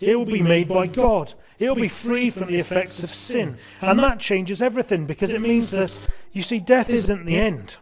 It 0.00 0.18
will 0.18 0.24
be 0.24 0.42
made 0.42 0.66
by 0.66 0.88
God. 0.88 1.32
It 1.60 1.68
will 1.68 1.76
be 1.76 1.86
free 1.86 2.28
from 2.28 2.48
the 2.48 2.58
effects 2.58 3.04
of 3.04 3.10
sin. 3.10 3.56
And 3.80 4.00
that 4.00 4.18
changes 4.18 4.60
everything 4.60 5.06
because 5.06 5.32
it 5.32 5.40
means 5.40 5.70
that, 5.70 6.00
you 6.32 6.42
see, 6.42 6.58
death 6.58 6.90
isn't 6.90 7.24
the 7.24 7.36
end. 7.36 7.76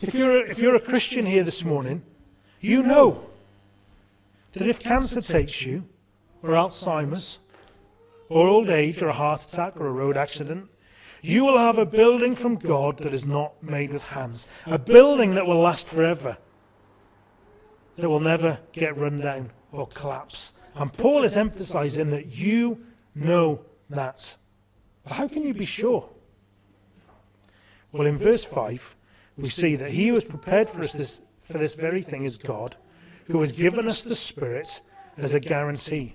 If 0.00 0.14
you're 0.14 0.38
a, 0.38 0.48
if 0.48 0.60
you're 0.60 0.76
a 0.76 0.80
Christian 0.80 1.26
here 1.26 1.42
this 1.42 1.64
morning, 1.64 2.04
you 2.60 2.80
know 2.80 3.26
that 4.52 4.68
if 4.68 4.78
cancer 4.78 5.20
takes 5.20 5.62
you, 5.62 5.84
or 6.44 6.50
Alzheimer's, 6.50 7.40
or 8.28 8.46
old 8.46 8.70
age, 8.70 9.02
or 9.02 9.08
a 9.08 9.12
heart 9.12 9.44
attack, 9.44 9.76
or 9.76 9.88
a 9.88 9.92
road 9.92 10.16
accident, 10.16 10.70
you 11.22 11.44
will 11.44 11.58
have 11.58 11.78
a 11.78 11.84
building 11.84 12.36
from 12.36 12.54
God 12.54 12.98
that 12.98 13.12
is 13.12 13.24
not 13.24 13.60
made 13.60 13.92
with 13.92 14.04
hands. 14.04 14.46
A 14.66 14.78
building 14.78 15.34
that 15.34 15.44
will 15.44 15.58
last 15.58 15.88
forever 15.88 16.36
that 17.98 18.08
will 18.08 18.20
never 18.20 18.58
get 18.72 18.96
run 18.96 19.18
down 19.18 19.50
or 19.72 19.86
collapse. 19.88 20.52
And 20.74 20.92
Paul 20.92 21.24
is 21.24 21.36
emphasizing 21.36 22.10
that 22.10 22.26
you 22.26 22.80
know 23.14 23.60
that. 23.90 24.36
But 25.02 25.14
how 25.14 25.26
can 25.26 25.42
you 25.42 25.52
be 25.52 25.64
sure? 25.64 26.08
Well, 27.90 28.06
in 28.06 28.16
verse 28.16 28.44
5, 28.44 28.94
we 29.36 29.48
see 29.48 29.74
that 29.76 29.90
he 29.90 30.08
who 30.08 30.14
has 30.14 30.24
prepared 30.24 30.68
for 30.68 30.80
us 30.80 30.92
this, 30.92 31.22
for 31.40 31.58
this 31.58 31.74
very 31.74 32.02
thing 32.02 32.24
is 32.24 32.36
God, 32.36 32.76
who 33.26 33.40
has 33.40 33.50
given 33.52 33.88
us 33.88 34.04
the 34.04 34.14
Spirit 34.14 34.80
as 35.16 35.34
a 35.34 35.40
guarantee. 35.40 36.14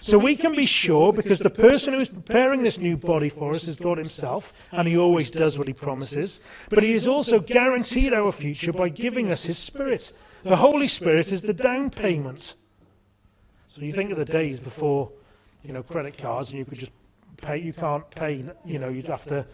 So 0.00 0.16
we 0.16 0.36
can 0.36 0.54
be 0.54 0.66
sure 0.66 1.12
because 1.12 1.40
the 1.40 1.50
person 1.50 1.94
who 1.94 2.00
is 2.00 2.08
preparing 2.08 2.62
this 2.62 2.78
new 2.78 2.96
body 2.96 3.28
for 3.28 3.52
us 3.52 3.66
is 3.66 3.74
God 3.74 3.98
Himself, 3.98 4.52
and 4.70 4.86
He 4.86 4.96
always 4.96 5.30
does 5.32 5.58
what 5.58 5.66
He 5.66 5.74
promises. 5.74 6.40
But 6.68 6.84
He 6.84 6.92
has 6.92 7.08
also 7.08 7.40
guaranteed 7.40 8.12
our 8.12 8.30
future 8.30 8.72
by 8.72 8.90
giving 8.90 9.32
us 9.32 9.44
His 9.44 9.58
Spirit. 9.58 10.12
The 10.44 10.56
Holy 10.56 10.86
Spirit 10.86 11.32
is 11.32 11.42
the 11.42 11.54
down 11.54 11.90
payment. 11.90 12.54
So 13.68 13.82
you 13.82 13.92
think 13.92 14.10
of 14.10 14.16
the 14.16 14.24
days 14.24 14.60
before, 14.60 15.10
you 15.62 15.72
know, 15.72 15.82
credit 15.82 16.16
cards, 16.16 16.50
and 16.50 16.58
you 16.58 16.64
could 16.64 16.78
just 16.78 16.92
pay. 17.36 17.58
You 17.58 17.72
can't 17.72 18.08
pay. 18.10 18.44
You 18.64 18.78
know, 18.78 18.88
you'd 18.88 19.06
have 19.06 19.24
to 19.24 19.46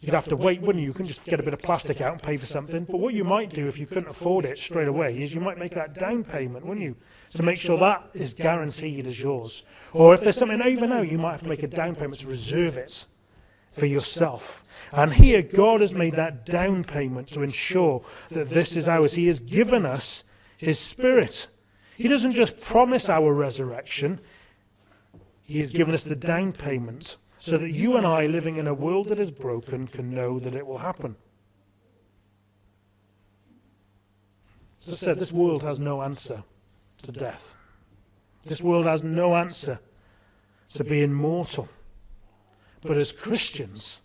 You'd 0.00 0.14
have 0.14 0.28
to 0.28 0.36
wait, 0.36 0.60
wouldn't 0.60 0.82
you? 0.82 0.88
You 0.88 0.94
can 0.94 1.06
just 1.06 1.24
get 1.24 1.40
a 1.40 1.42
bit 1.42 1.54
of 1.54 1.60
plastic 1.60 2.00
out 2.00 2.12
and 2.12 2.22
pay 2.22 2.36
for 2.36 2.46
something. 2.46 2.84
But 2.84 2.98
what 2.98 3.14
you 3.14 3.24
might 3.24 3.50
do 3.50 3.66
if 3.66 3.78
you 3.78 3.86
couldn't 3.86 4.08
afford 4.08 4.44
it 4.44 4.58
straight 4.58 4.88
away 4.88 5.20
is 5.20 5.34
you 5.34 5.40
might 5.40 5.58
make 5.58 5.72
that 5.72 5.94
down 5.94 6.22
payment, 6.22 6.66
wouldn't 6.66 6.84
you? 6.84 6.96
To 7.30 7.42
make 7.42 7.58
sure 7.58 7.78
that 7.78 8.10
is 8.12 8.34
guaranteed 8.34 9.06
as 9.06 9.20
yours. 9.20 9.64
Or 9.92 10.14
if 10.14 10.20
there's 10.20 10.36
something 10.36 10.60
over 10.60 10.86
now, 10.86 11.00
you 11.00 11.18
might 11.18 11.32
have 11.32 11.42
to 11.42 11.48
make 11.48 11.62
a 11.62 11.66
down 11.66 11.94
payment 11.94 12.20
to 12.20 12.26
reserve 12.26 12.76
it 12.76 13.06
for 13.76 13.86
yourself. 13.86 14.64
And 14.92 15.12
here, 15.14 15.42
God 15.42 15.80
has 15.80 15.92
made 15.92 16.14
that 16.14 16.46
down 16.46 16.84
payment 16.84 17.28
to 17.28 17.42
ensure 17.42 18.02
that 18.30 18.50
this 18.50 18.76
is 18.76 18.88
ours. 18.88 19.14
He 19.14 19.26
has 19.26 19.40
given 19.40 19.84
us 19.84 20.24
His 20.56 20.78
Spirit. 20.78 21.48
He 21.96 22.08
doesn't 22.08 22.32
just 22.32 22.60
promise 22.60 23.08
our 23.08 23.32
resurrection, 23.32 24.20
He 25.42 25.60
has 25.60 25.70
given 25.70 25.94
us 25.94 26.04
the 26.04 26.16
down 26.16 26.52
payment 26.52 27.16
so 27.38 27.58
that 27.58 27.70
you 27.70 27.96
and 27.96 28.06
I, 28.06 28.26
living 28.26 28.56
in 28.56 28.66
a 28.66 28.74
world 28.74 29.08
that 29.08 29.18
is 29.18 29.30
broken, 29.30 29.86
can 29.86 30.14
know 30.14 30.38
that 30.38 30.54
it 30.54 30.66
will 30.66 30.78
happen. 30.78 31.16
As 34.86 34.94
I 34.94 34.96
said, 34.96 35.18
this 35.18 35.32
world 35.32 35.62
has 35.62 35.78
no 35.78 36.02
answer 36.02 36.44
to 37.02 37.12
death. 37.12 37.54
This 38.44 38.62
world 38.62 38.86
has 38.86 39.02
no 39.02 39.34
answer 39.34 39.80
to 40.74 40.84
being 40.84 41.12
mortal. 41.12 41.68
But 42.86 42.96
as 42.96 43.12
Christians, 43.12 44.02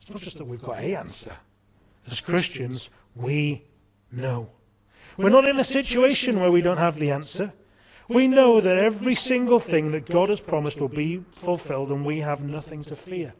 it's 0.00 0.10
not 0.10 0.20
just 0.20 0.38
that 0.38 0.44
we've 0.44 0.62
got 0.62 0.78
a 0.78 0.94
answer. 0.94 1.32
As 2.06 2.20
Christians, 2.20 2.90
we 3.14 3.64
know. 4.10 4.50
We're 5.16 5.30
not 5.30 5.48
in 5.48 5.58
a 5.58 5.64
situation 5.64 6.40
where 6.40 6.50
we 6.50 6.62
don't 6.62 6.78
have 6.78 6.98
the 6.98 7.10
answer. 7.10 7.52
We 8.08 8.26
know 8.26 8.60
that 8.60 8.78
every 8.78 9.14
single 9.14 9.60
thing 9.60 9.92
that 9.92 10.06
God 10.06 10.28
has 10.28 10.40
promised 10.40 10.80
will 10.80 10.88
be 10.88 11.24
fulfilled 11.34 11.90
and 11.90 12.04
we 12.04 12.18
have 12.18 12.42
nothing 12.42 12.82
to 12.84 12.96
fear. 12.96 13.32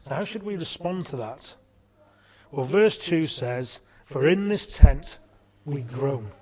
So, 0.00 0.14
how 0.14 0.24
should 0.24 0.42
we 0.42 0.56
respond 0.56 1.06
to 1.06 1.16
that? 1.16 1.54
Well, 2.50 2.66
verse 2.66 2.98
2 2.98 3.26
says, 3.26 3.82
For 4.04 4.28
in 4.28 4.48
this 4.48 4.66
tent 4.66 5.18
we 5.64 5.82
groan. 5.82 6.32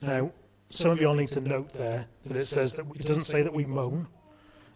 Now, 0.00 0.32
some 0.70 0.90
of 0.90 1.00
you 1.00 1.08
all 1.08 1.14
need 1.14 1.28
to 1.28 1.40
note 1.40 1.72
there 1.72 2.06
that 2.24 2.36
it 2.36 2.44
says 2.44 2.74
that 2.74 2.86
it 2.94 3.06
doesn't 3.06 3.22
say 3.22 3.42
that 3.42 3.54
we 3.54 3.64
moan, 3.64 4.06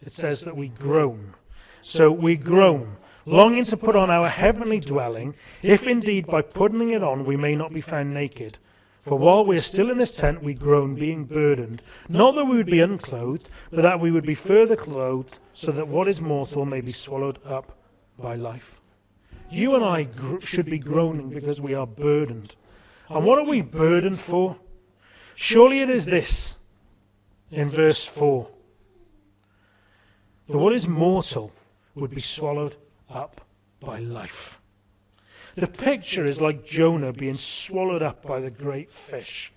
it 0.05 0.13
says 0.13 0.43
that 0.43 0.57
we 0.57 0.69
groan. 0.69 1.35
So 1.81 2.11
we 2.11 2.37
groan, 2.37 2.97
longing 3.25 3.65
to 3.65 3.77
put 3.77 3.97
on 3.97 4.11
our 4.11 4.29
heavenly 4.29 4.81
dwelling, 4.81 5.35
if 5.63 5.87
indeed 5.87 6.27
by 6.27 6.43
putting 6.43 6.91
it 6.91 7.03
on 7.03 7.25
we 7.25 7.37
may 7.37 7.55
not 7.55 7.73
be 7.73 7.81
found 7.81 8.15
naked. 8.15 8.59
For 9.03 9.19
while 9.19 9.45
we 9.45 9.57
are 9.57 9.63
still 9.63 9.91
in 9.91 9.99
this 9.99 10.13
tent, 10.13 10.45
we 10.45 10.55
groan, 10.55 10.95
being 10.95 11.25
burdened, 11.25 11.83
not 12.09 12.37
that 12.37 12.45
we 12.45 12.57
would 12.57 12.67
be 12.67 12.79
unclothed, 12.79 13.49
but 13.71 13.83
that 13.83 13.99
we 13.99 14.13
would 14.13 14.25
be 14.25 14.37
further 14.37 14.77
clothed, 14.77 15.41
so 15.55 15.73
that 15.73 15.89
what 15.89 16.07
is 16.07 16.21
mortal 16.21 16.65
may 16.65 16.81
be 16.81 16.93
swallowed 16.93 17.41
up 17.45 17.77
by 18.17 18.37
life. 18.37 18.81
You 19.51 19.75
and 19.75 19.85
I 19.85 20.05
gr- 20.05 20.41
should 20.41 20.67
be 20.67 20.79
groaning 20.79 21.31
because 21.31 21.61
we 21.61 21.75
are 21.75 21.87
burdened. 21.87 22.55
And 23.09 23.25
what 23.25 23.39
are 23.39 23.45
we 23.45 23.61
burdened 23.61 24.21
for? 24.21 24.57
Surely 25.35 25.81
it 25.81 25.91
is 25.91 26.07
this 26.07 26.55
in 27.51 27.69
verse 27.69 28.05
4 28.05 28.49
that 30.53 30.59
what 30.59 30.75
is 30.75 30.87
mortal 30.87 31.51
would 31.95 32.11
be 32.11 32.21
swallowed 32.21 32.77
up 33.09 33.41
by 33.81 33.99
life. 33.99 34.61
The 35.55 35.67
picture 35.67 36.27
is 36.27 36.43
like 36.43 36.67
Jonah 36.67 37.15
being 37.15 37.37
swallowed 37.37 38.03
up 38.03 38.23
by 38.23 38.41
the 38.41 38.51
great 38.51 38.91
fish. 38.91 39.51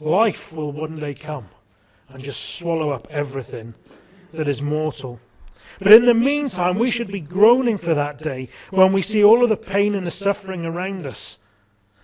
Life 0.00 0.54
will 0.54 0.72
one 0.72 0.98
day 0.98 1.12
come 1.12 1.48
and 2.08 2.22
just 2.22 2.56
swallow 2.56 2.88
up 2.88 3.06
everything 3.10 3.74
that 4.32 4.48
is 4.48 4.62
mortal. 4.62 5.20
But 5.78 5.92
in 5.92 6.06
the 6.06 6.14
meantime, 6.14 6.78
we 6.78 6.90
should 6.90 7.08
be 7.08 7.20
groaning 7.20 7.76
for 7.76 7.92
that 7.92 8.16
day 8.16 8.48
when 8.70 8.94
we 8.94 9.02
see 9.02 9.22
all 9.22 9.42
of 9.42 9.50
the 9.50 9.58
pain 9.58 9.94
and 9.94 10.06
the 10.06 10.10
suffering 10.10 10.64
around 10.64 11.04
us. 11.04 11.38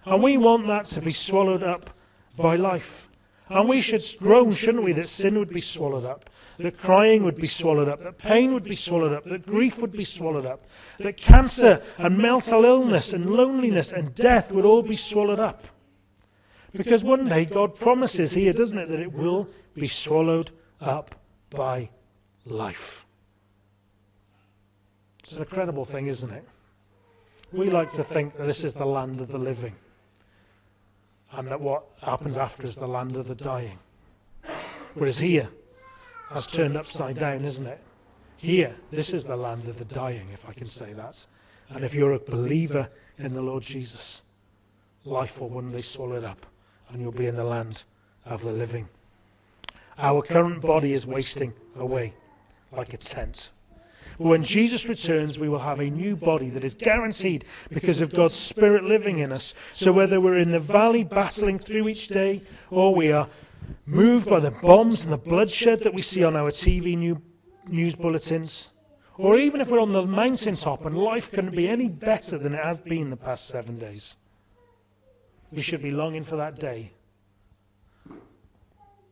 And 0.05 0.22
we 0.22 0.37
want 0.37 0.66
that 0.66 0.85
to 0.87 1.00
be 1.00 1.11
swallowed 1.11 1.62
up 1.62 1.88
by 2.37 2.57
life. 2.57 3.10
And 3.51 3.69
we 3.69 3.81
should 3.81 4.05
groan, 4.21 4.53
shouldn't 4.53 4.85
we, 4.85 4.93
that 4.93 5.09
sin 5.09 5.37
would 5.37 5.51
be 5.51 5.61
swallowed 5.61 6.05
up, 6.05 6.31
that 6.59 6.79
crying 6.79 7.25
would 7.25 7.35
be 7.35 7.49
swallowed 7.49 7.89
up, 7.89 8.01
that 8.05 8.17
pain 8.17 8.55
would 8.55 8.63
be 8.63 8.77
swallowed 8.77 9.13
up, 9.13 9.25
that 9.25 9.45
grief 9.45 9.81
would 9.83 9.91
be 9.91 10.05
swallowed 10.05 10.47
up, 10.47 10.65
that 10.99 11.17
cancer 11.17 11.83
and 11.99 12.17
mental 12.17 12.65
illness 12.65 13.13
and 13.13 13.29
loneliness 13.29 13.91
and 13.91 14.15
death 14.15 14.53
would 14.53 14.65
all 14.65 14.83
be 14.83 14.95
swallowed 14.95 15.41
up. 15.41 15.67
Because 16.73 17.03
one 17.03 17.29
day 17.29 17.45
God 17.45 17.75
promises 17.75 18.33
here, 18.33 18.53
doesn't 18.53 18.79
it, 18.79 18.89
that 18.89 19.01
it 19.01 19.13
will 19.13 19.49
be 19.75 19.89
swallowed 19.89 20.53
up 20.81 21.17
by 21.51 21.91
life. 22.45 23.05
It's 25.25 25.35
an 25.35 25.43
incredible 25.43 25.85
thing, 25.85 26.07
isn't 26.07 26.31
it? 26.31 26.45
We 27.53 27.69
like 27.69 27.93
to 27.95 28.05
think 28.05 28.37
that 28.37 28.47
this 28.47 28.63
is 28.63 28.75
the 28.75 28.87
land 28.87 29.21
of 29.21 29.27
the 29.27 29.39
living 29.39 29.75
and 31.33 31.49
that 31.49 31.61
what 31.61 31.85
happens 32.03 32.37
after 32.37 32.66
is 32.66 32.77
the 32.77 32.88
land 32.88 33.16
of 33.16 33.29
the 33.29 33.35
dying. 33.35 33.79
Whereas 34.95 35.19
here, 35.19 35.49
that's 36.31 36.47
turned 36.47 36.77
upside 36.77 37.19
down, 37.19 37.45
isn't 37.45 37.66
it? 37.66 37.81
Here, 38.37 38.75
this 38.90 39.12
is 39.12 39.25
the 39.25 39.37
land 39.37 39.69
of 39.69 39.77
the 39.77 39.85
dying, 39.85 40.29
if 40.33 40.49
I 40.49 40.53
can 40.53 40.66
say 40.66 40.93
that. 40.95 41.27
And 41.69 41.85
if 41.85 41.95
you're 41.95 42.14
a 42.14 42.19
believer 42.19 42.88
in 43.19 43.33
the 43.33 43.43
Lord 43.43 43.62
Jesus, 43.62 44.23
life 45.05 45.40
will 45.40 45.51
one 45.51 45.71
day 45.71 45.81
swallow 45.81 46.16
it 46.16 46.25
up, 46.25 46.47
and 46.88 47.01
you'll 47.01 47.12
be 47.12 47.27
in 47.27 47.37
the 47.37 47.45
land 47.45 47.85
of 48.25 48.43
the 48.43 48.53
living. 48.53 48.88
Our 49.99 50.23
current 50.23 50.62
body 50.62 50.95
is 50.95 51.07
wasting 51.07 51.53
away 51.77 52.14
like 52.73 52.95
a 52.95 52.97
tent. 52.97 53.51
When 54.20 54.42
Jesus 54.42 54.87
returns, 54.87 55.38
we 55.38 55.48
will 55.48 55.61
have 55.61 55.80
a 55.80 55.88
new 55.88 56.14
body 56.14 56.50
that 56.50 56.62
is 56.62 56.74
guaranteed 56.74 57.46
because 57.70 58.02
of 58.02 58.12
God's 58.12 58.35
Spirit 58.35 58.85
living 58.85 59.20
in 59.20 59.33
us. 59.33 59.54
So 59.72 59.92
whether 59.92 60.20
we're 60.20 60.37
in 60.37 60.52
the 60.52 60.61
valley 60.61 61.04
battling 61.04 61.59
through 61.59 61.88
each 61.88 62.09
day, 62.09 62.42
or 62.70 62.94
we 62.94 63.11
are 63.12 63.30
moved 63.87 64.28
by 64.28 64.40
the 64.40 64.50
bombs 64.50 65.04
and 65.04 65.11
the 65.11 65.16
bloodshed 65.16 65.80
that 65.85 65.94
we 65.94 66.02
see 66.02 66.22
on 66.22 66.37
our 66.37 66.50
TV 66.50 66.98
new, 66.98 67.22
news 67.66 67.96
bulletins, 67.96 68.72
or 69.16 69.38
even 69.38 69.59
if 69.59 69.70
we're 69.70 69.80
on 69.80 69.94
the 69.94 70.04
mountaintop 70.04 70.85
and 70.85 70.98
life 70.98 71.33
couldn't 71.33 71.56
be 71.56 71.66
any 71.66 71.88
better 71.88 72.37
than 72.37 72.52
it 72.52 72.62
has 72.62 72.78
been 72.78 73.09
the 73.09 73.16
past 73.16 73.48
seven 73.48 73.78
days, 73.78 74.16
we 75.50 75.62
should 75.62 75.83
be 75.83 75.92
longing 75.92 76.24
for 76.24 76.37
that 76.37 76.61
day 76.61 76.92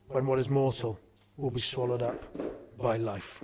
when 0.09 0.27
what 0.27 0.39
is 0.39 0.51
mortal 0.51 0.99
will 1.39 1.51
be 1.51 1.63
swallowed 1.63 2.03
up 2.03 2.23
by 2.77 2.99
life. 2.99 3.43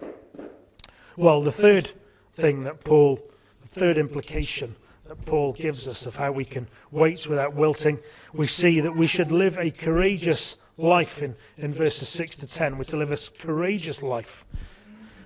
Well, 1.17 1.43
the 1.43 1.53
third 1.53 1.93
thing 2.33 2.65
that 2.65 2.83
Paul, 2.83 3.21
the 3.61 3.69
third 3.69 3.99
implication 3.99 4.75
that 5.07 5.25
Paul 5.25 5.53
gives 5.53 5.87
us 5.87 6.07
of 6.07 6.17
how 6.17 6.33
we 6.33 6.45
can 6.45 6.67
wait 6.91 7.29
without 7.29 7.55
wilting, 7.55 8.01
we 8.33 8.47
see 8.49 8.81
that 8.81 8.97
we 8.97 9.07
should 9.07 9.31
live 9.31 9.57
a 9.59 9.71
courageous 9.71 10.57
life 10.77 11.23
in, 11.23 11.37
in 11.57 11.73
verses 11.73 12.09
6 12.09 12.37
to 12.37 12.47
10. 12.49 12.79
We're 12.79 12.85
to 12.85 12.97
live 12.97 13.13
a 13.13 13.19
courageous 13.39 14.03
life. 14.03 14.45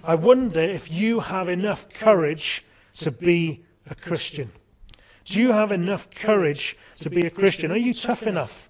I 0.04 0.14
wonder 0.14 0.60
if 0.60 0.90
you 0.90 1.20
have 1.20 1.48
enough 1.48 1.88
courage 1.88 2.64
to 2.94 3.10
be 3.10 3.64
a 3.88 3.94
Christian. 3.94 4.52
Do 5.24 5.40
you 5.40 5.52
have 5.52 5.72
enough 5.72 6.10
courage 6.10 6.76
to 7.00 7.08
be 7.08 7.26
a 7.26 7.30
Christian? 7.30 7.70
Are 7.70 7.76
you 7.76 7.94
tough 7.94 8.26
enough? 8.26 8.68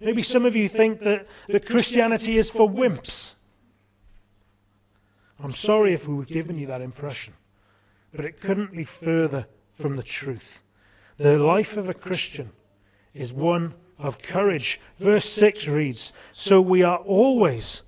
Maybe 0.00 0.22
some 0.22 0.44
of 0.44 0.56
you 0.56 0.68
think 0.68 1.00
that, 1.00 1.26
that 1.48 1.66
Christianity 1.66 2.36
is 2.36 2.50
for 2.50 2.68
wimps. 2.68 3.34
I'm 5.42 5.50
sorry 5.50 5.94
if 5.94 6.06
we 6.06 6.14
were 6.14 6.24
giving 6.24 6.58
you 6.58 6.66
that 6.66 6.82
impression, 6.82 7.34
but 8.14 8.24
it 8.24 8.40
couldn't 8.40 8.72
be 8.72 8.84
further 8.84 9.46
from 9.72 9.96
the 9.96 10.02
truth. 10.02 10.62
The 11.16 11.38
life 11.38 11.76
of 11.76 11.88
a 11.88 11.94
Christian 11.94 12.50
is 13.14 13.32
one 13.32 13.74
of 13.98 14.22
courage. 14.22 14.80
Verse 14.96 15.24
6 15.24 15.68
reads, 15.68 16.12
So 16.32 16.60
we 16.60 16.82
are 16.82 16.98
always 16.98 17.82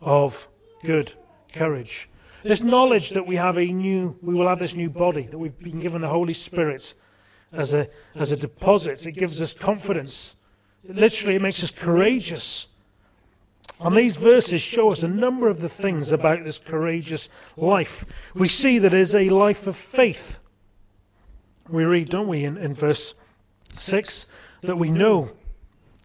of 0.00 0.48
good 0.84 1.14
courage. 1.52 2.08
This 2.42 2.62
knowledge 2.62 3.10
that 3.10 3.26
we 3.26 3.36
have 3.36 3.56
a 3.56 3.66
new, 3.66 4.16
we 4.22 4.34
will 4.34 4.48
have 4.48 4.58
this 4.58 4.74
new 4.74 4.90
body, 4.90 5.22
that 5.22 5.38
we've 5.38 5.58
been 5.58 5.80
given 5.80 6.00
the 6.00 6.08
Holy 6.08 6.34
Spirit 6.34 6.94
as 7.52 7.74
a, 7.74 7.88
as 8.14 8.32
a 8.32 8.36
deposit, 8.36 9.06
it 9.06 9.12
gives 9.12 9.40
us 9.40 9.54
confidence. 9.54 10.36
literally, 10.84 11.36
it 11.36 11.42
makes 11.42 11.62
us 11.62 11.70
courageous. 11.70 12.68
And 13.78 13.96
these 13.96 14.16
verses 14.16 14.62
show 14.62 14.90
us 14.90 15.02
a 15.02 15.08
number 15.08 15.48
of 15.48 15.60
the 15.60 15.68
things 15.68 16.10
about 16.10 16.44
this 16.44 16.58
courageous 16.58 17.28
life. 17.56 18.06
We 18.34 18.48
see 18.48 18.78
that 18.78 18.94
it 18.94 19.00
is 19.00 19.14
a 19.14 19.28
life 19.28 19.66
of 19.66 19.76
faith. 19.76 20.38
We 21.68 21.84
read, 21.84 22.08
don't 22.08 22.28
we, 22.28 22.44
in, 22.44 22.56
in 22.56 22.74
verse 22.74 23.14
6, 23.74 24.26
that 24.62 24.76
we 24.76 24.90
know 24.90 25.30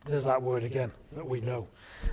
There's 0.05 0.25
that 0.25 0.41
word 0.41 0.63
again 0.63 0.91
that 1.13 1.27
we 1.27 1.41
know. 1.41 1.67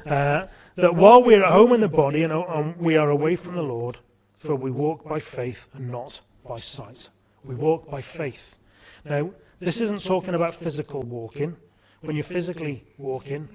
Uh, 0.07 0.47
that 0.77 0.95
while 0.95 1.23
we're 1.23 1.43
at 1.43 1.53
home 1.53 1.73
in 1.73 1.81
the 1.81 1.89
body 1.89 2.23
and, 2.23 2.33
and 2.33 2.77
we 2.77 2.97
are 2.97 3.11
away 3.11 3.35
from 3.37 3.55
the 3.55 3.63
Lord, 3.63 3.99
for 4.37 4.55
we 4.55 4.71
walk 4.71 5.05
by 5.05 5.19
faith 5.19 5.67
and 5.75 5.91
not 5.91 6.21
by 6.47 6.59
sight. 6.59 7.09
We 7.45 7.55
walk 7.55 7.91
by 7.91 8.01
faith. 8.01 8.59
Now, 9.05 9.31
this 9.59 9.81
isn't 9.81 10.05
talking 10.05 10.35
about 10.35 10.55
physical 10.55 11.03
walking. 11.03 11.57
When 12.01 12.15
you're 12.15 12.25
physically 12.25 12.85
walking, 12.97 13.49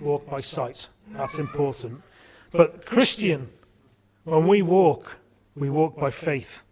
walk 0.00 0.28
by 0.28 0.40
sight. 0.40 0.88
That's 1.10 1.38
important. 1.38 2.02
But 2.52 2.86
Christian, 2.86 3.48
when 4.24 4.46
we 4.46 4.62
walk, 4.62 5.18
we 5.56 5.70
walk 5.70 5.96
by 5.96 6.10
faith. 6.10 6.62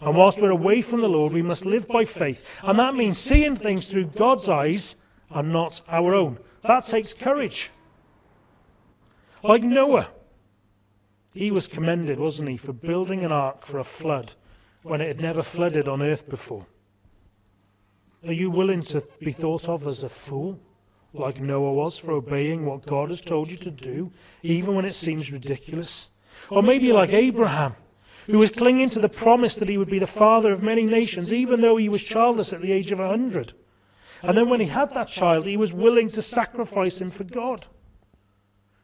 And 0.00 0.16
whilst 0.16 0.40
we're 0.40 0.50
away 0.50 0.82
from 0.82 1.00
the 1.00 1.08
Lord, 1.08 1.32
we 1.32 1.42
must 1.42 1.64
live 1.64 1.88
by 1.88 2.04
faith. 2.04 2.44
And 2.62 2.78
that 2.78 2.94
means 2.94 3.18
seeing 3.18 3.56
things 3.56 3.88
through 3.88 4.06
God's 4.06 4.48
eyes 4.48 4.96
and 5.30 5.52
not 5.52 5.80
our 5.88 6.14
own. 6.14 6.38
That 6.62 6.84
takes 6.84 7.12
courage. 7.14 7.70
Like 9.42 9.62
Noah, 9.62 10.08
he 11.32 11.50
was 11.50 11.66
commended, 11.66 12.18
wasn't 12.18 12.48
he, 12.48 12.56
for 12.56 12.72
building 12.72 13.24
an 13.24 13.32
ark 13.32 13.60
for 13.60 13.78
a 13.78 13.84
flood 13.84 14.32
when 14.82 15.00
it 15.00 15.08
had 15.08 15.20
never 15.20 15.42
flooded 15.42 15.88
on 15.88 16.02
earth 16.02 16.28
before. 16.28 16.66
Are 18.26 18.32
you 18.32 18.50
willing 18.50 18.80
to 18.82 19.02
be 19.20 19.32
thought 19.32 19.68
of 19.68 19.86
as 19.86 20.02
a 20.02 20.08
fool, 20.08 20.58
like 21.14 21.40
Noah 21.40 21.72
was, 21.72 21.96
for 21.96 22.12
obeying 22.12 22.66
what 22.66 22.84
God 22.84 23.10
has 23.10 23.20
told 23.20 23.50
you 23.50 23.56
to 23.58 23.70
do, 23.70 24.12
even 24.42 24.74
when 24.74 24.84
it 24.84 24.94
seems 24.94 25.32
ridiculous? 25.32 26.10
Or 26.50 26.62
maybe 26.62 26.92
like 26.92 27.12
Abraham, 27.12 27.76
who 28.26 28.38
was 28.38 28.50
clinging 28.50 28.88
to 28.90 29.00
the 29.00 29.08
promise 29.08 29.54
that 29.56 29.68
he 29.68 29.78
would 29.78 29.88
be 29.88 29.98
the 29.98 30.06
father 30.06 30.52
of 30.52 30.62
many 30.62 30.84
nations, 30.84 31.32
even 31.32 31.60
though 31.60 31.76
he 31.76 31.88
was 31.88 32.02
childless 32.02 32.52
at 32.52 32.60
the 32.60 32.72
age 32.72 32.90
of 32.92 33.00
a 33.00 33.08
hundred. 33.08 33.52
And 34.22 34.36
then 34.36 34.48
when 34.48 34.60
he 34.60 34.66
had 34.66 34.92
that 34.94 35.08
child, 35.08 35.46
he 35.46 35.56
was 35.56 35.72
willing 35.72 36.08
to 36.08 36.22
sacrifice 36.22 37.00
him 37.00 37.10
for 37.10 37.24
God. 37.24 37.66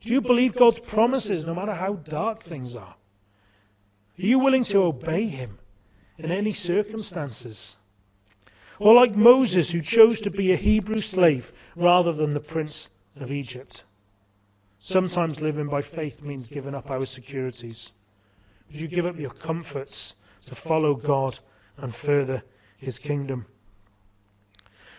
Do 0.00 0.12
you 0.12 0.20
believe 0.20 0.54
God's 0.54 0.80
promises 0.80 1.44
no 1.44 1.54
matter 1.54 1.74
how 1.74 1.94
dark 1.94 2.42
things 2.42 2.76
are? 2.76 2.94
Are 4.18 4.26
you 4.26 4.38
willing 4.38 4.64
to 4.64 4.82
obey 4.82 5.26
him 5.26 5.58
in 6.18 6.30
any 6.30 6.50
circumstances? 6.50 7.76
Or 8.80 8.94
like 8.94 9.14
Moses, 9.14 9.70
who 9.70 9.82
chose 9.82 10.18
to 10.20 10.30
be 10.30 10.50
a 10.52 10.56
Hebrew 10.56 11.02
slave 11.02 11.52
rather 11.76 12.14
than 12.14 12.32
the 12.32 12.40
prince 12.40 12.88
of 13.14 13.30
Egypt? 13.30 13.84
Sometimes 14.78 15.42
living 15.42 15.68
by 15.68 15.82
faith 15.82 16.22
means 16.22 16.48
giving 16.48 16.74
up 16.74 16.90
our 16.90 17.04
securities. 17.04 17.92
Would 18.66 18.80
you 18.80 18.88
give 18.88 19.04
up 19.04 19.18
your 19.18 19.32
comforts 19.32 20.16
to 20.46 20.54
follow 20.54 20.94
God 20.94 21.40
and 21.76 21.94
further 21.94 22.42
his 22.78 22.98
kingdom? 22.98 23.44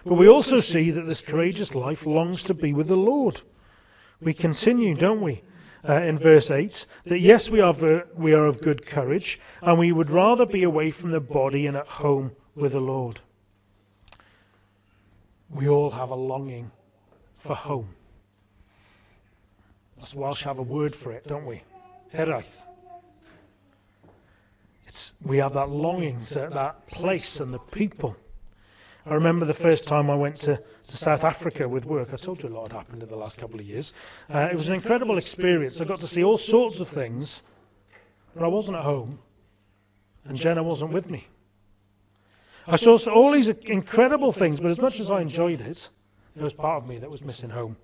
But 0.05 0.13
we 0.13 0.29
also 0.29 0.59
see 0.59 0.91
that 0.91 1.07
this 1.07 1.21
courageous 1.21 1.73
life 1.73 2.05
longs 2.05 2.43
to 2.43 2.53
be 2.53 2.73
with 2.73 2.87
the 2.87 2.95
Lord. 2.95 3.41
We 4.21 4.35
continue, 4.35 4.93
don't 4.93 5.21
we? 5.21 5.41
Uh, 5.89 5.93
in 5.93 6.19
verse 6.19 6.51
8, 6.51 6.85
that 7.05 7.19
yes, 7.19 7.49
we 7.49 7.59
are, 7.59 7.73
ver- 7.73 8.07
we 8.15 8.35
are 8.35 8.45
of 8.45 8.61
good 8.61 8.85
courage, 8.85 9.39
and 9.63 9.79
we 9.79 9.91
would 9.91 10.11
rather 10.11 10.45
be 10.45 10.61
away 10.61 10.91
from 10.91 11.09
the 11.09 11.19
body 11.19 11.65
and 11.65 11.75
at 11.75 11.87
home 11.87 12.33
with 12.53 12.73
the 12.73 12.79
Lord. 12.79 13.21
We 15.53 15.67
all 15.67 15.89
have 15.91 16.09
a 16.09 16.15
longing 16.15 16.71
for 17.35 17.55
home. 17.55 17.89
Us 20.01 20.15
Welsh 20.15 20.43
have 20.43 20.59
a 20.59 20.63
word 20.63 20.95
for 20.95 21.11
it, 21.11 21.27
don't 21.27 21.45
we? 21.45 21.61
Hiraeth. 22.13 22.65
It's, 24.87 25.13
we 25.23 25.37
have 25.37 25.53
that 25.53 25.69
longing 25.69 26.21
to 26.25 26.49
that 26.51 26.87
place 26.87 27.39
and 27.39 27.53
the 27.53 27.59
people. 27.59 28.15
I 29.05 29.13
remember 29.13 29.45
the 29.45 29.53
first 29.53 29.87
time 29.87 30.09
I 30.09 30.15
went 30.15 30.35
to, 30.37 30.61
to 30.87 30.97
South 30.97 31.23
Africa 31.23 31.67
with 31.67 31.85
work. 31.85 32.09
I 32.13 32.17
told 32.17 32.43
you 32.43 32.49
a 32.49 32.51
lot 32.51 32.71
had 32.71 32.77
happened 32.77 33.03
in 33.03 33.09
the 33.09 33.15
last 33.15 33.37
couple 33.37 33.59
of 33.59 33.65
years. 33.65 33.93
Uh, 34.33 34.49
it 34.51 34.55
was 34.55 34.69
an 34.69 34.75
incredible 34.75 35.17
experience. 35.17 35.81
I 35.81 35.85
got 35.85 35.99
to 36.01 36.07
see 36.07 36.23
all 36.23 36.37
sorts 36.37 36.79
of 36.79 36.87
things, 36.87 37.41
but 38.35 38.43
I 38.43 38.47
wasn't 38.47 38.77
at 38.77 38.83
home, 38.83 39.19
and 40.25 40.37
Jenna 40.37 40.61
wasn't 40.61 40.91
with 40.91 41.09
me. 41.09 41.27
I 42.67 42.75
saw 42.75 42.97
all 43.09 43.31
these 43.31 43.49
incredible 43.49 44.31
things, 44.31 44.59
but 44.59 44.71
as 44.71 44.79
much 44.79 44.99
as 44.99 45.09
I 45.09 45.21
enjoyed 45.21 45.61
it, 45.61 45.89
there 46.35 46.43
was 46.43 46.53
part 46.53 46.83
of 46.83 46.87
me 46.87 46.97
that 46.99 47.09
was 47.09 47.21
missing 47.21 47.49
home 47.49 47.77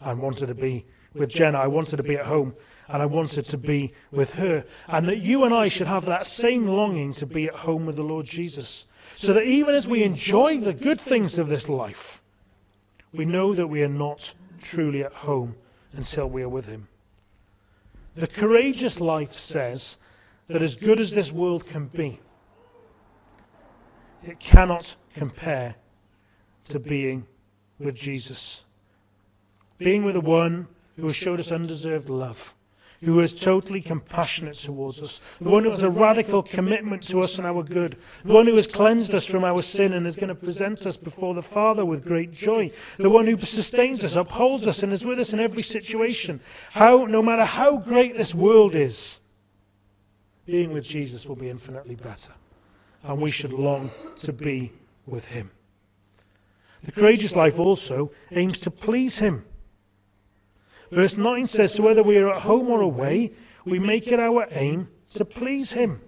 and 0.00 0.20
wanted 0.20 0.46
to 0.46 0.54
be 0.54 0.86
with 1.14 1.28
Jenna. 1.28 1.58
I 1.58 1.66
wanted 1.66 1.96
to 1.96 2.02
be 2.02 2.16
at 2.16 2.26
home 2.26 2.54
and 2.88 3.02
I 3.02 3.06
wanted 3.06 3.44
to 3.44 3.58
be 3.58 3.92
with 4.10 4.34
her. 4.34 4.64
And 4.88 5.08
that 5.08 5.18
you 5.18 5.44
and 5.44 5.54
I 5.54 5.68
should 5.68 5.86
have 5.86 6.06
that 6.06 6.24
same 6.24 6.66
longing 6.66 7.12
to 7.14 7.26
be 7.26 7.46
at 7.46 7.54
home 7.54 7.86
with 7.86 7.96
the 7.96 8.02
Lord 8.02 8.26
Jesus. 8.26 8.86
So 9.14 9.32
that 9.34 9.44
even 9.44 9.74
as 9.74 9.86
we 9.86 10.02
enjoy 10.02 10.58
the 10.58 10.72
good 10.72 11.00
things 11.00 11.38
of 11.38 11.48
this 11.48 11.68
life, 11.68 12.22
we 13.12 13.24
know 13.24 13.54
that 13.54 13.66
we 13.66 13.82
are 13.82 13.88
not 13.88 14.34
truly 14.60 15.02
at 15.04 15.12
home 15.12 15.56
until 15.92 16.28
we 16.28 16.42
are 16.42 16.48
with 16.48 16.66
Him. 16.66 16.88
The 18.14 18.26
courageous 18.26 19.00
life 19.00 19.32
says 19.34 19.98
that 20.48 20.62
as 20.62 20.76
good 20.76 21.00
as 21.00 21.12
this 21.12 21.32
world 21.32 21.66
can 21.66 21.86
be, 21.86 22.20
it 24.24 24.38
cannot 24.38 24.94
compare 25.14 25.74
to 26.64 26.78
being 26.78 27.26
with 27.78 27.94
Jesus. 27.94 28.64
Being 29.78 30.04
with 30.04 30.14
the 30.14 30.20
one 30.20 30.68
who 30.96 31.06
has 31.06 31.16
showed 31.16 31.40
us 31.40 31.50
undeserved 31.50 32.08
love 32.08 32.54
who 33.02 33.20
is 33.20 33.32
totally 33.32 33.80
compassionate 33.80 34.54
towards 34.54 35.00
us, 35.00 35.20
the 35.40 35.48
one 35.48 35.64
who 35.64 35.70
has 35.70 35.82
a 35.82 35.88
radical 35.88 36.42
commitment 36.42 37.02
to 37.02 37.20
us 37.20 37.38
and 37.38 37.46
our 37.46 37.62
good, 37.62 37.96
the 38.24 38.32
one 38.32 38.46
who 38.46 38.56
has 38.56 38.66
cleansed 38.66 39.14
us 39.14 39.24
from 39.24 39.42
our 39.42 39.62
sin 39.62 39.94
and 39.94 40.06
is 40.06 40.16
going 40.16 40.28
to 40.28 40.34
present 40.34 40.84
us 40.84 40.96
before 40.96 41.34
the 41.34 41.42
Father 41.42 41.84
with 41.84 42.04
great 42.04 42.30
joy, 42.30 42.70
the 42.98 43.08
one 43.08 43.26
who 43.26 43.38
sustains 43.38 44.04
us, 44.04 44.16
upholds 44.16 44.66
us, 44.66 44.82
and 44.82 44.92
is 44.92 45.06
with 45.06 45.18
us 45.18 45.32
in 45.32 45.40
every 45.40 45.62
situation. 45.62 46.40
How, 46.72 47.06
no 47.06 47.22
matter 47.22 47.44
how 47.44 47.78
great 47.78 48.16
this 48.16 48.34
world 48.34 48.74
is, 48.74 49.20
being 50.44 50.72
with 50.72 50.84
Jesus 50.84 51.24
will 51.24 51.36
be 51.36 51.48
infinitely 51.48 51.94
better. 51.94 52.32
And 53.02 53.20
we 53.20 53.30
should 53.30 53.52
long 53.52 53.90
to 54.16 54.32
be 54.32 54.72
with 55.06 55.26
him. 55.26 55.50
The 56.84 56.92
courageous 56.92 57.34
life 57.34 57.58
also 57.58 58.10
aims 58.30 58.58
to 58.58 58.70
please 58.70 59.18
him. 59.18 59.44
Verse 60.90 61.16
9 61.16 61.46
says, 61.46 61.74
So 61.74 61.84
whether 61.84 62.02
we 62.02 62.18
are 62.18 62.34
at 62.34 62.42
home 62.42 62.68
or 62.68 62.80
away, 62.80 63.32
we 63.64 63.78
make 63.78 64.08
it 64.08 64.18
our 64.18 64.46
aim 64.50 64.88
to 65.14 65.24
please 65.24 65.72
Him. 65.72 66.00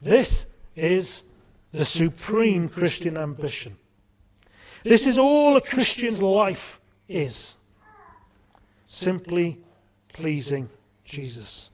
This 0.00 0.46
is 0.76 1.22
the 1.72 1.84
supreme 1.84 2.68
Christian 2.68 3.16
ambition. 3.16 3.76
This 4.84 5.06
is 5.06 5.18
all 5.18 5.56
a 5.56 5.60
Christian's 5.60 6.22
life 6.22 6.80
is. 7.08 7.56
Simply 8.86 9.58
pleasing 10.12 10.70
Jesus. 11.04 11.70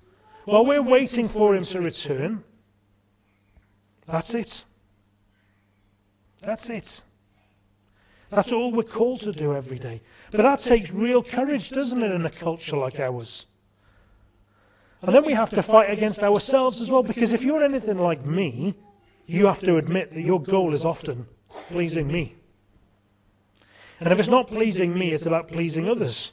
While 0.46 0.66
we're 0.66 0.82
waiting 0.82 1.28
for 1.28 1.54
Him 1.54 1.64
to 1.64 1.80
return, 1.80 2.42
that's 4.06 4.34
it. 4.34 4.64
That's 6.42 6.70
it. 6.70 7.02
That's 8.30 8.52
all 8.52 8.72
we're 8.72 8.82
called 8.82 9.20
to 9.22 9.32
do 9.32 9.54
every 9.54 9.78
day. 9.78 10.02
But 10.30 10.42
that 10.42 10.58
takes 10.58 10.90
real 10.90 11.22
courage, 11.22 11.70
doesn't 11.70 12.02
it, 12.02 12.10
in 12.10 12.26
a 12.26 12.30
culture 12.30 12.76
like 12.76 12.98
ours? 12.98 13.46
And 15.02 15.14
then 15.14 15.24
we 15.24 15.34
have 15.34 15.50
to 15.50 15.62
fight 15.62 15.90
against 15.90 16.22
ourselves 16.22 16.80
as 16.80 16.90
well, 16.90 17.02
because 17.02 17.32
if 17.32 17.42
you're 17.44 17.62
anything 17.62 17.98
like 17.98 18.24
me, 18.24 18.74
you 19.26 19.46
have 19.46 19.60
to 19.60 19.76
admit 19.76 20.12
that 20.12 20.22
your 20.22 20.40
goal 20.40 20.74
is 20.74 20.84
often 20.84 21.26
pleasing 21.68 22.08
me. 22.08 22.36
And 24.00 24.12
if 24.12 24.18
it's 24.18 24.28
not 24.28 24.48
pleasing 24.48 24.94
me, 24.94 25.12
it's 25.12 25.26
about 25.26 25.48
pleasing 25.48 25.88
others. 25.88 26.32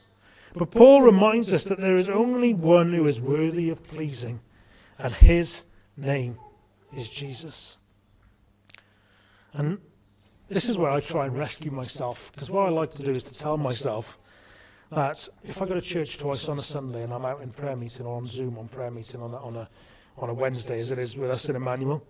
But 0.54 0.72
Paul 0.72 1.02
reminds 1.02 1.54
us 1.54 1.64
that 1.66 1.80
there 1.80 1.96
is 1.96 2.10
only 2.10 2.54
one 2.54 2.94
who 2.94 3.06
is 3.08 3.22
worthy 3.22 3.70
of 3.70 3.84
pleasing, 3.84 4.42
and 4.98 5.14
his 5.14 5.66
name 5.96 6.38
is 6.96 7.10
Jesus. 7.10 7.78
And 9.54 9.80
this 10.50 10.70
is 10.70 10.78
where 10.78 10.92
I 10.92 11.00
try 11.00 11.26
and 11.26 11.38
rescue 11.38 11.72
myself, 11.72 12.32
because 12.34 12.52
what 12.52 12.68
I 12.68 12.70
like 12.70 12.92
to 12.92 13.04
do 13.04 13.12
is 13.12 13.24
to 13.26 13.38
tell 13.38 13.58
myself 13.58 14.18
that 14.92 15.28
if 15.44 15.62
I 15.62 15.66
go 15.66 15.76
to 15.76 15.82
church 15.82 16.18
twice 16.18 16.50
on 16.50 16.58
a 16.58 16.62
Sunday 16.62 17.04
and 17.04 17.14
I'm 17.14 17.26
out 17.26 17.42
in 17.42 17.52
prayer 17.52 17.76
meeting 17.76 18.06
or 18.06 18.18
on 18.18 18.26
Zoom 18.26 18.58
on 18.58 18.68
prayer 18.68 18.92
meeting 18.92 19.22
on 19.22 19.34
a, 19.34 19.38
on 19.38 19.56
a, 19.56 19.70
on 20.18 20.30
a 20.30 20.34
Wednesday, 20.34 20.78
as 20.78 20.92
it 20.92 21.00
is 21.00 21.16
with 21.16 21.32
us 21.32 21.48
in 21.48 21.56
Emmanuel, 21.56 22.04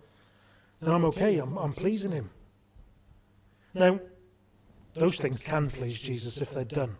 then 0.80 0.92
I'm 0.92 1.04
okay. 1.06 1.38
I'm, 1.38 1.56
I'm 1.56 1.72
pleasing 1.72 2.10
Him. 2.10 2.30
Now, 3.74 4.00
those 4.94 5.16
things 5.16 5.40
can 5.40 5.70
please 5.70 5.98
Jesus 5.98 6.40
if 6.40 6.50
they're 6.50 6.64
done 6.64 6.96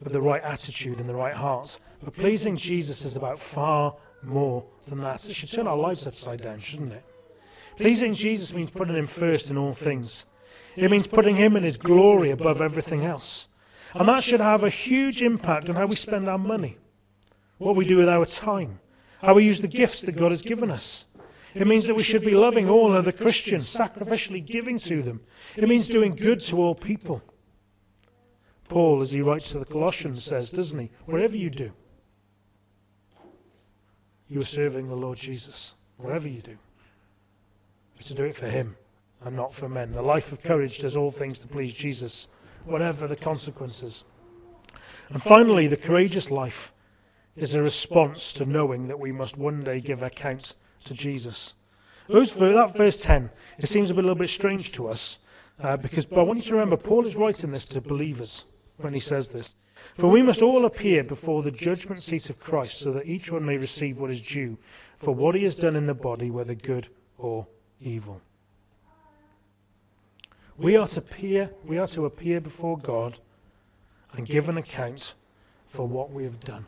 with 0.00 0.12
the 0.12 0.20
right 0.20 0.42
attitude 0.42 1.00
and 1.00 1.08
the 1.08 1.14
right 1.14 1.34
heart. 1.34 1.80
But 2.04 2.14
pleasing 2.14 2.56
Jesus 2.56 3.04
is 3.04 3.16
about 3.16 3.38
far 3.38 3.96
more 4.22 4.64
than 4.88 5.00
that. 5.00 5.28
It 5.28 5.34
should 5.34 5.50
turn 5.50 5.66
our 5.66 5.76
lives 5.76 6.06
upside 6.06 6.42
down, 6.42 6.58
shouldn't 6.58 6.92
it? 6.92 7.04
Pleasing 7.76 8.12
Jesus 8.12 8.52
means 8.52 8.70
putting 8.70 8.96
him 8.96 9.06
first 9.06 9.50
in 9.50 9.56
all 9.56 9.72
things. 9.72 10.26
It 10.76 10.90
means 10.90 11.06
putting 11.06 11.36
him 11.36 11.56
in 11.56 11.62
his 11.62 11.76
glory 11.76 12.30
above 12.30 12.60
everything 12.60 13.04
else. 13.04 13.48
And 13.94 14.08
that 14.08 14.24
should 14.24 14.40
have 14.40 14.64
a 14.64 14.70
huge 14.70 15.22
impact 15.22 15.68
on 15.68 15.76
how 15.76 15.86
we 15.86 15.96
spend 15.96 16.28
our 16.28 16.38
money, 16.38 16.76
what 17.58 17.76
we 17.76 17.86
do 17.86 17.96
with 17.96 18.08
our 18.08 18.26
time, 18.26 18.80
how 19.20 19.34
we 19.34 19.44
use 19.44 19.60
the 19.60 19.68
gifts 19.68 20.02
that 20.02 20.16
God 20.16 20.30
has 20.30 20.42
given 20.42 20.70
us. 20.70 21.06
It 21.54 21.66
means 21.66 21.86
that 21.86 21.94
we 21.96 22.02
should 22.02 22.24
be 22.24 22.34
loving 22.34 22.68
all 22.68 22.92
other 22.92 23.12
Christians, 23.12 23.72
sacrificially 23.72 24.44
giving 24.44 24.78
to 24.80 25.02
them. 25.02 25.20
It 25.56 25.68
means 25.68 25.88
doing 25.88 26.14
good 26.14 26.40
to 26.42 26.60
all 26.60 26.74
people. 26.74 27.22
Paul, 28.68 29.00
as 29.00 29.10
he 29.10 29.22
writes 29.22 29.50
to 29.52 29.58
the 29.58 29.64
Colossians, 29.64 30.22
says, 30.22 30.50
doesn't 30.50 30.78
he? 30.78 30.90
Whatever 31.06 31.36
you 31.36 31.48
do, 31.48 31.72
you 34.28 34.40
are 34.40 34.44
serving 34.44 34.88
the 34.88 34.96
Lord 34.96 35.18
Jesus. 35.18 35.74
Whatever 35.96 36.28
you 36.28 36.40
do, 36.40 36.56
you're 37.96 38.04
to 38.04 38.14
do 38.14 38.24
it 38.24 38.36
for 38.36 38.48
him 38.48 38.76
and 39.24 39.34
not 39.34 39.52
for 39.52 39.68
men. 39.68 39.92
The 39.92 40.02
life 40.02 40.32
of 40.32 40.42
courage 40.42 40.78
does 40.78 40.96
all 40.96 41.10
things 41.10 41.38
to 41.40 41.48
please 41.48 41.72
Jesus, 41.72 42.28
whatever 42.64 43.08
the 43.08 43.16
consequences. 43.16 44.04
And 45.08 45.22
finally, 45.22 45.66
the 45.66 45.76
courageous 45.76 46.30
life 46.30 46.72
is 47.36 47.54
a 47.54 47.62
response 47.62 48.32
to 48.34 48.44
knowing 48.44 48.88
that 48.88 49.00
we 49.00 49.12
must 49.12 49.36
one 49.36 49.64
day 49.64 49.80
give 49.80 50.02
account 50.02 50.54
to 50.84 50.94
Jesus. 50.94 51.54
Those, 52.08 52.32
that 52.34 52.76
verse 52.76 52.96
10, 52.96 53.30
it 53.58 53.68
seems 53.68 53.90
a 53.90 53.94
little 53.94 54.14
bit 54.14 54.28
strange 54.28 54.72
to 54.72 54.88
us 54.88 55.18
uh, 55.60 55.76
because 55.76 56.06
but 56.06 56.20
I 56.20 56.22
want 56.22 56.38
you 56.38 56.44
to 56.46 56.52
remember 56.52 56.76
Paul 56.76 57.06
is 57.06 57.16
writing 57.16 57.50
this 57.50 57.66
to 57.66 57.80
believers 57.80 58.44
when 58.76 58.94
he 58.94 59.00
says 59.00 59.28
this. 59.28 59.54
For 59.94 60.08
we 60.08 60.22
must 60.22 60.42
all 60.42 60.64
appear 60.64 61.02
before 61.02 61.42
the 61.42 61.50
judgment 61.50 62.02
seat 62.02 62.30
of 62.30 62.38
Christ 62.38 62.78
so 62.78 62.92
that 62.92 63.06
each 63.06 63.32
one 63.32 63.44
may 63.44 63.56
receive 63.56 63.98
what 63.98 64.10
is 64.10 64.20
due 64.20 64.58
for 64.96 65.14
what 65.14 65.34
he 65.34 65.44
has 65.44 65.54
done 65.54 65.76
in 65.76 65.86
the 65.86 65.94
body, 65.94 66.30
whether 66.30 66.54
good 66.54 66.88
or 67.18 67.46
evil. 67.80 68.20
We 70.56 70.76
are 70.76 70.86
to 70.88 70.98
appear, 70.98 71.50
we 71.64 71.78
are 71.78 71.86
to 71.88 72.04
appear 72.04 72.40
before 72.40 72.78
God 72.78 73.18
and 74.12 74.26
give 74.26 74.48
an 74.48 74.58
account 74.58 75.14
for 75.66 75.86
what 75.86 76.10
we 76.10 76.24
have 76.24 76.40
done. 76.40 76.66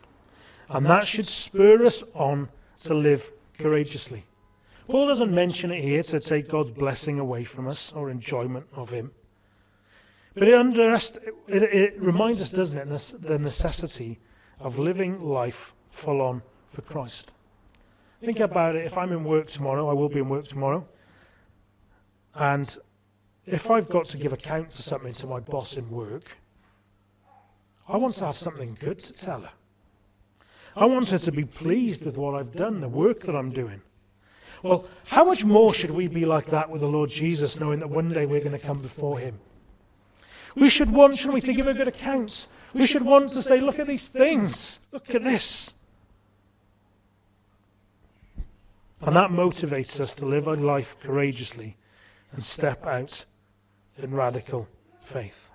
And 0.69 0.85
that 0.85 1.05
should 1.05 1.25
spur 1.25 1.85
us 1.85 2.01
on 2.13 2.49
to 2.83 2.93
live 2.93 3.31
courageously. 3.57 4.25
Paul 4.87 5.07
doesn't 5.07 5.33
mention 5.33 5.71
it 5.71 5.83
here 5.83 6.03
to 6.03 6.19
take 6.19 6.47
God's 6.47 6.71
blessing 6.71 7.19
away 7.19 7.43
from 7.43 7.67
us 7.67 7.91
or 7.93 8.09
enjoyment 8.09 8.65
of 8.73 8.91
Him. 8.91 9.11
But 10.33 10.47
it, 10.47 10.53
underest- 10.53 11.17
it, 11.47 11.63
it 11.63 12.01
reminds 12.01 12.41
us, 12.41 12.49
doesn't 12.49 12.77
it, 12.77 13.21
the 13.21 13.37
necessity 13.37 14.19
of 14.59 14.79
living 14.79 15.21
life 15.21 15.73
full 15.89 16.21
on 16.21 16.41
for 16.69 16.81
Christ. 16.81 17.33
Think 18.21 18.39
about 18.39 18.75
it. 18.75 18.85
If 18.85 18.97
I'm 18.97 19.11
in 19.11 19.23
work 19.23 19.47
tomorrow, 19.47 19.89
I 19.89 19.93
will 19.93 20.09
be 20.09 20.19
in 20.19 20.29
work 20.29 20.47
tomorrow. 20.47 20.87
And 22.35 22.77
if 23.45 23.69
I've 23.69 23.89
got 23.89 24.05
to 24.05 24.17
give 24.17 24.31
account 24.31 24.71
for 24.71 24.81
something 24.81 25.11
to 25.13 25.27
my 25.27 25.39
boss 25.39 25.75
in 25.75 25.89
work, 25.89 26.37
I 27.87 27.97
want 27.97 28.13
to 28.15 28.25
have 28.25 28.35
something 28.35 28.77
good 28.79 28.99
to 28.99 29.13
tell 29.13 29.41
her. 29.41 29.51
I 30.75 30.85
want 30.85 31.09
her 31.09 31.17
to 31.17 31.31
be 31.31 31.43
pleased 31.43 32.05
with 32.05 32.15
what 32.15 32.35
I've 32.35 32.53
done, 32.53 32.79
the 32.79 32.87
work 32.87 33.21
that 33.21 33.35
I'm 33.35 33.49
doing. 33.49 33.81
Well, 34.63 34.87
how 35.05 35.25
much 35.25 35.43
more 35.43 35.73
should 35.73 35.91
we 35.91 36.07
be 36.07 36.23
like 36.23 36.45
that 36.47 36.69
with 36.69 36.81
the 36.81 36.87
Lord 36.87 37.09
Jesus, 37.09 37.59
knowing 37.59 37.79
that 37.79 37.89
one 37.89 38.09
day 38.09 38.25
we're 38.25 38.39
going 38.39 38.51
to 38.51 38.59
come 38.59 38.81
before 38.81 39.19
him? 39.19 39.39
We 40.55 40.69
should 40.69 40.91
want, 40.91 41.15
shouldn't 41.15 41.35
we, 41.35 41.41
to 41.41 41.53
give 41.53 41.67
a 41.67 41.73
good 41.73 41.87
account. 41.87 42.47
We 42.73 42.85
should 42.85 43.03
want 43.03 43.29
to 43.29 43.41
say, 43.41 43.59
look 43.59 43.79
at 43.79 43.87
these 43.87 44.07
things. 44.07 44.79
Look 44.91 45.13
at 45.13 45.23
this. 45.23 45.73
And 49.01 49.15
that 49.15 49.31
motivates 49.31 49.99
us 49.99 50.13
to 50.13 50.25
live 50.25 50.47
our 50.47 50.55
life 50.55 50.99
courageously 50.99 51.75
and 52.31 52.43
step 52.43 52.85
out 52.85 53.25
in 53.97 54.13
radical 54.13 54.67
faith. 54.99 55.49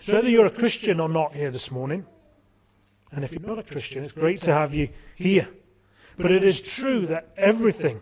So, 0.00 0.14
whether 0.14 0.28
you're 0.28 0.46
a 0.46 0.50
Christian 0.50 1.00
or 1.00 1.08
not 1.08 1.34
here 1.34 1.50
this 1.50 1.70
morning, 1.70 2.04
and 3.12 3.24
if 3.24 3.32
you're 3.32 3.40
not 3.40 3.58
a 3.58 3.62
Christian, 3.62 4.02
it's 4.02 4.12
great 4.12 4.38
to 4.42 4.52
have 4.52 4.74
you 4.74 4.88
here. 5.14 5.48
But 6.16 6.30
it 6.30 6.44
is 6.44 6.60
true 6.60 7.06
that 7.06 7.28
everything 7.36 8.00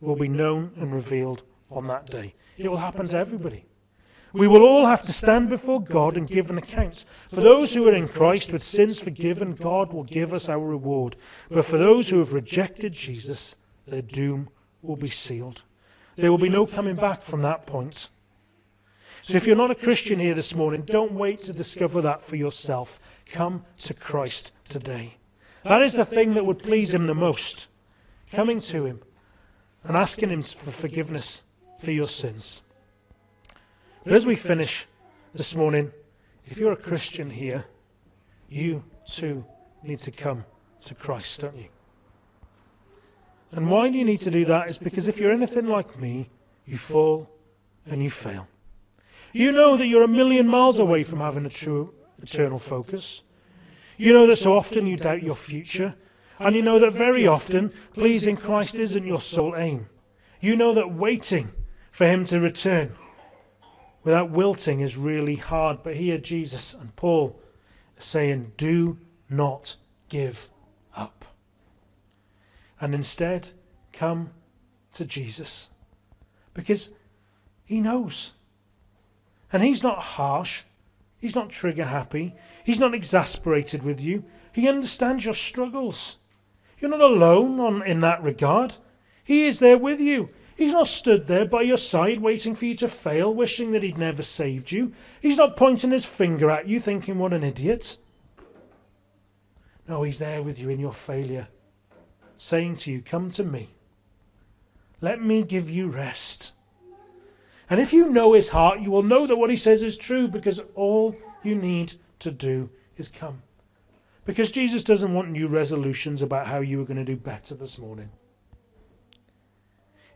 will 0.00 0.16
be 0.16 0.28
known 0.28 0.72
and 0.76 0.92
revealed 0.92 1.42
on 1.70 1.86
that 1.88 2.10
day. 2.10 2.34
It 2.56 2.68
will 2.68 2.78
happen 2.78 3.06
to 3.06 3.16
everybody. 3.16 3.64
We 4.32 4.48
will 4.48 4.62
all 4.62 4.86
have 4.86 5.02
to 5.02 5.12
stand 5.12 5.50
before 5.50 5.82
God 5.82 6.16
and 6.16 6.28
give 6.28 6.48
an 6.48 6.56
account. 6.56 7.04
For 7.28 7.40
those 7.40 7.74
who 7.74 7.86
are 7.88 7.94
in 7.94 8.08
Christ 8.08 8.52
with 8.52 8.62
sins 8.62 8.98
forgiven, 8.98 9.52
God 9.52 9.92
will 9.92 10.04
give 10.04 10.32
us 10.32 10.48
our 10.48 10.64
reward. 10.64 11.16
But 11.50 11.66
for 11.66 11.76
those 11.76 12.08
who 12.08 12.18
have 12.18 12.32
rejected 12.32 12.94
Jesus, 12.94 13.56
their 13.86 14.02
doom 14.02 14.48
will 14.80 14.96
be 14.96 15.08
sealed. 15.08 15.62
There 16.16 16.30
will 16.30 16.38
be 16.38 16.48
no 16.48 16.66
coming 16.66 16.96
back 16.96 17.20
from 17.20 17.42
that 17.42 17.66
point. 17.66 18.08
So 19.22 19.36
if 19.36 19.46
you're 19.46 19.54
not 19.54 19.70
a 19.70 19.76
Christian 19.76 20.18
here 20.18 20.34
this 20.34 20.54
morning, 20.54 20.82
don't 20.82 21.12
wait 21.12 21.40
to 21.40 21.52
discover 21.52 22.00
that 22.00 22.22
for 22.22 22.36
yourself. 22.36 22.98
Come 23.26 23.64
to 23.78 23.94
Christ 23.94 24.52
today. 24.64 25.14
That 25.62 25.82
is 25.82 25.92
the 25.92 26.04
thing 26.04 26.34
that 26.34 26.44
would 26.44 26.58
please 26.58 26.92
Him 26.92 27.06
the 27.06 27.14
most. 27.14 27.68
Coming 28.32 28.60
to 28.60 28.84
Him 28.84 29.02
and 29.84 29.96
asking 29.96 30.30
Him 30.30 30.42
for 30.42 30.70
forgiveness 30.70 31.44
for 31.78 31.92
your 31.92 32.08
sins. 32.08 32.62
But 34.04 34.14
as 34.14 34.26
we 34.26 34.34
finish 34.34 34.86
this 35.32 35.54
morning, 35.54 35.92
if 36.46 36.58
you're 36.58 36.72
a 36.72 36.76
Christian 36.76 37.30
here, 37.30 37.64
you 38.48 38.82
too 39.08 39.44
need 39.82 39.98
to 40.00 40.10
come 40.10 40.44
to 40.84 40.94
Christ, 40.94 41.40
don't 41.40 41.56
you? 41.56 41.68
And 43.52 43.70
why 43.70 43.90
do 43.90 43.98
you 43.98 44.04
need 44.04 44.20
to 44.22 44.30
do 44.30 44.44
that? 44.46 44.68
Is 44.68 44.78
because 44.78 45.06
if 45.06 45.20
you're 45.20 45.32
anything 45.32 45.66
like 45.66 45.98
me, 45.98 46.30
you 46.64 46.78
fall 46.78 47.30
and 47.86 48.02
you 48.02 48.10
fail. 48.10 48.48
You 49.32 49.52
know 49.52 49.76
that 49.76 49.86
you're 49.86 50.04
a 50.04 50.08
million 50.08 50.48
miles 50.48 50.78
away 50.78 51.04
from 51.04 51.20
having 51.20 51.46
a 51.46 51.50
true 51.50 51.94
eternal 52.20 52.58
focus. 52.58 53.22
You 53.96 54.12
know 54.12 54.26
that 54.26 54.36
so 54.36 54.56
often 54.56 54.86
you 54.86 54.96
doubt 54.96 55.22
your 55.22 55.36
future 55.36 55.94
and 56.38 56.56
you 56.56 56.62
know 56.62 56.78
that 56.78 56.92
very 56.92 57.26
often 57.26 57.72
pleasing 57.94 58.36
Christ 58.36 58.74
isn't 58.74 59.06
your 59.06 59.20
sole 59.20 59.54
aim. 59.56 59.88
You 60.40 60.56
know 60.56 60.74
that 60.74 60.92
waiting 60.92 61.52
for 61.92 62.06
him 62.06 62.24
to 62.26 62.40
return 62.40 62.92
without 64.04 64.30
wilting 64.30 64.80
is 64.80 64.96
really 64.96 65.36
hard. 65.36 65.82
But 65.82 65.96
here 65.96 66.18
Jesus 66.18 66.74
and 66.74 66.94
Paul 66.96 67.40
are 67.98 68.02
saying, 68.02 68.52
do 68.56 68.98
not 69.28 69.76
give 70.08 70.50
up. 70.96 71.24
And 72.80 72.94
instead, 72.94 73.50
come 73.92 74.30
to 74.94 75.04
Jesus. 75.04 75.70
Because 76.54 76.92
he 77.64 77.80
knows. 77.80 78.32
And 79.52 79.62
he's 79.62 79.82
not 79.82 79.98
harsh. 79.98 80.64
He's 81.18 81.34
not 81.34 81.50
trigger 81.50 81.84
happy. 81.84 82.34
He's 82.64 82.80
not 82.80 82.94
exasperated 82.94 83.82
with 83.82 84.00
you. 84.00 84.24
He 84.52 84.68
understands 84.68 85.24
your 85.24 85.34
struggles. 85.34 86.18
You're 86.78 86.90
not 86.90 87.00
alone 87.00 87.60
on, 87.60 87.86
in 87.86 88.00
that 88.00 88.22
regard. 88.22 88.74
He 89.22 89.46
is 89.46 89.60
there 89.60 89.78
with 89.78 90.00
you. 90.00 90.30
He's 90.62 90.74
not 90.74 90.86
stood 90.86 91.26
there 91.26 91.44
by 91.44 91.62
your 91.62 91.76
side 91.76 92.20
waiting 92.20 92.54
for 92.54 92.66
you 92.66 92.76
to 92.76 92.86
fail, 92.86 93.34
wishing 93.34 93.72
that 93.72 93.82
he'd 93.82 93.98
never 93.98 94.22
saved 94.22 94.70
you. 94.70 94.92
He's 95.20 95.36
not 95.36 95.56
pointing 95.56 95.90
his 95.90 96.04
finger 96.04 96.52
at 96.52 96.68
you, 96.68 96.78
thinking, 96.78 97.18
what 97.18 97.32
an 97.32 97.42
idiot. 97.42 97.98
No, 99.88 100.04
he's 100.04 100.20
there 100.20 100.40
with 100.40 100.60
you 100.60 100.68
in 100.68 100.78
your 100.78 100.92
failure, 100.92 101.48
saying 102.36 102.76
to 102.76 102.92
you, 102.92 103.02
Come 103.02 103.32
to 103.32 103.42
me. 103.42 103.70
Let 105.00 105.20
me 105.20 105.42
give 105.42 105.68
you 105.68 105.88
rest. 105.88 106.52
And 107.68 107.80
if 107.80 107.92
you 107.92 108.08
know 108.10 108.32
his 108.32 108.50
heart, 108.50 108.78
you 108.78 108.92
will 108.92 109.02
know 109.02 109.26
that 109.26 109.38
what 109.38 109.50
he 109.50 109.56
says 109.56 109.82
is 109.82 109.98
true 109.98 110.28
because 110.28 110.62
all 110.76 111.16
you 111.42 111.56
need 111.56 111.94
to 112.20 112.30
do 112.30 112.70
is 112.96 113.10
come. 113.10 113.42
Because 114.24 114.52
Jesus 114.52 114.84
doesn't 114.84 115.12
want 115.12 115.32
new 115.32 115.48
resolutions 115.48 116.22
about 116.22 116.46
how 116.46 116.60
you 116.60 116.80
are 116.82 116.86
going 116.86 117.04
to 117.04 117.04
do 117.04 117.16
better 117.16 117.56
this 117.56 117.80
morning. 117.80 118.10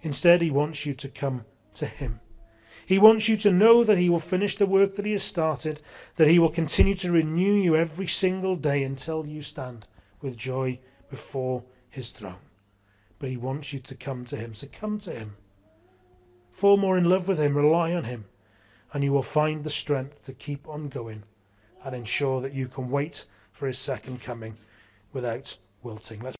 Instead, 0.06 0.40
he 0.40 0.52
wants 0.52 0.86
you 0.86 0.94
to 0.94 1.08
come 1.08 1.44
to 1.74 1.84
him. 1.84 2.20
He 2.86 2.96
wants 2.96 3.28
you 3.28 3.36
to 3.38 3.50
know 3.50 3.82
that 3.82 3.98
he 3.98 4.08
will 4.08 4.20
finish 4.20 4.56
the 4.56 4.64
work 4.64 4.94
that 4.94 5.04
he 5.04 5.10
has 5.10 5.24
started, 5.24 5.82
that 6.14 6.28
he 6.28 6.38
will 6.38 6.48
continue 6.48 6.94
to 6.94 7.10
renew 7.10 7.54
you 7.54 7.74
every 7.74 8.06
single 8.06 8.54
day 8.54 8.84
until 8.84 9.26
you 9.26 9.42
stand 9.42 9.88
with 10.20 10.36
joy 10.36 10.78
before 11.10 11.64
his 11.90 12.12
throne. 12.12 12.36
But 13.18 13.30
he 13.30 13.36
wants 13.36 13.72
you 13.72 13.80
to 13.80 13.96
come 13.96 14.24
to 14.26 14.36
him. 14.36 14.54
So 14.54 14.68
come 14.72 15.00
to 15.00 15.12
him. 15.12 15.34
Fall 16.52 16.76
more 16.76 16.96
in 16.96 17.10
love 17.10 17.26
with 17.26 17.40
him, 17.40 17.56
rely 17.56 17.92
on 17.92 18.04
him, 18.04 18.26
and 18.92 19.02
you 19.02 19.12
will 19.12 19.22
find 19.22 19.64
the 19.64 19.70
strength 19.70 20.24
to 20.26 20.32
keep 20.32 20.68
on 20.68 20.88
going 20.88 21.24
and 21.84 21.96
ensure 21.96 22.40
that 22.42 22.54
you 22.54 22.68
can 22.68 22.90
wait 22.90 23.26
for 23.50 23.66
his 23.66 23.78
second 23.78 24.20
coming 24.20 24.56
without 25.12 25.58
wilting. 25.82 26.20
Let's 26.20 26.34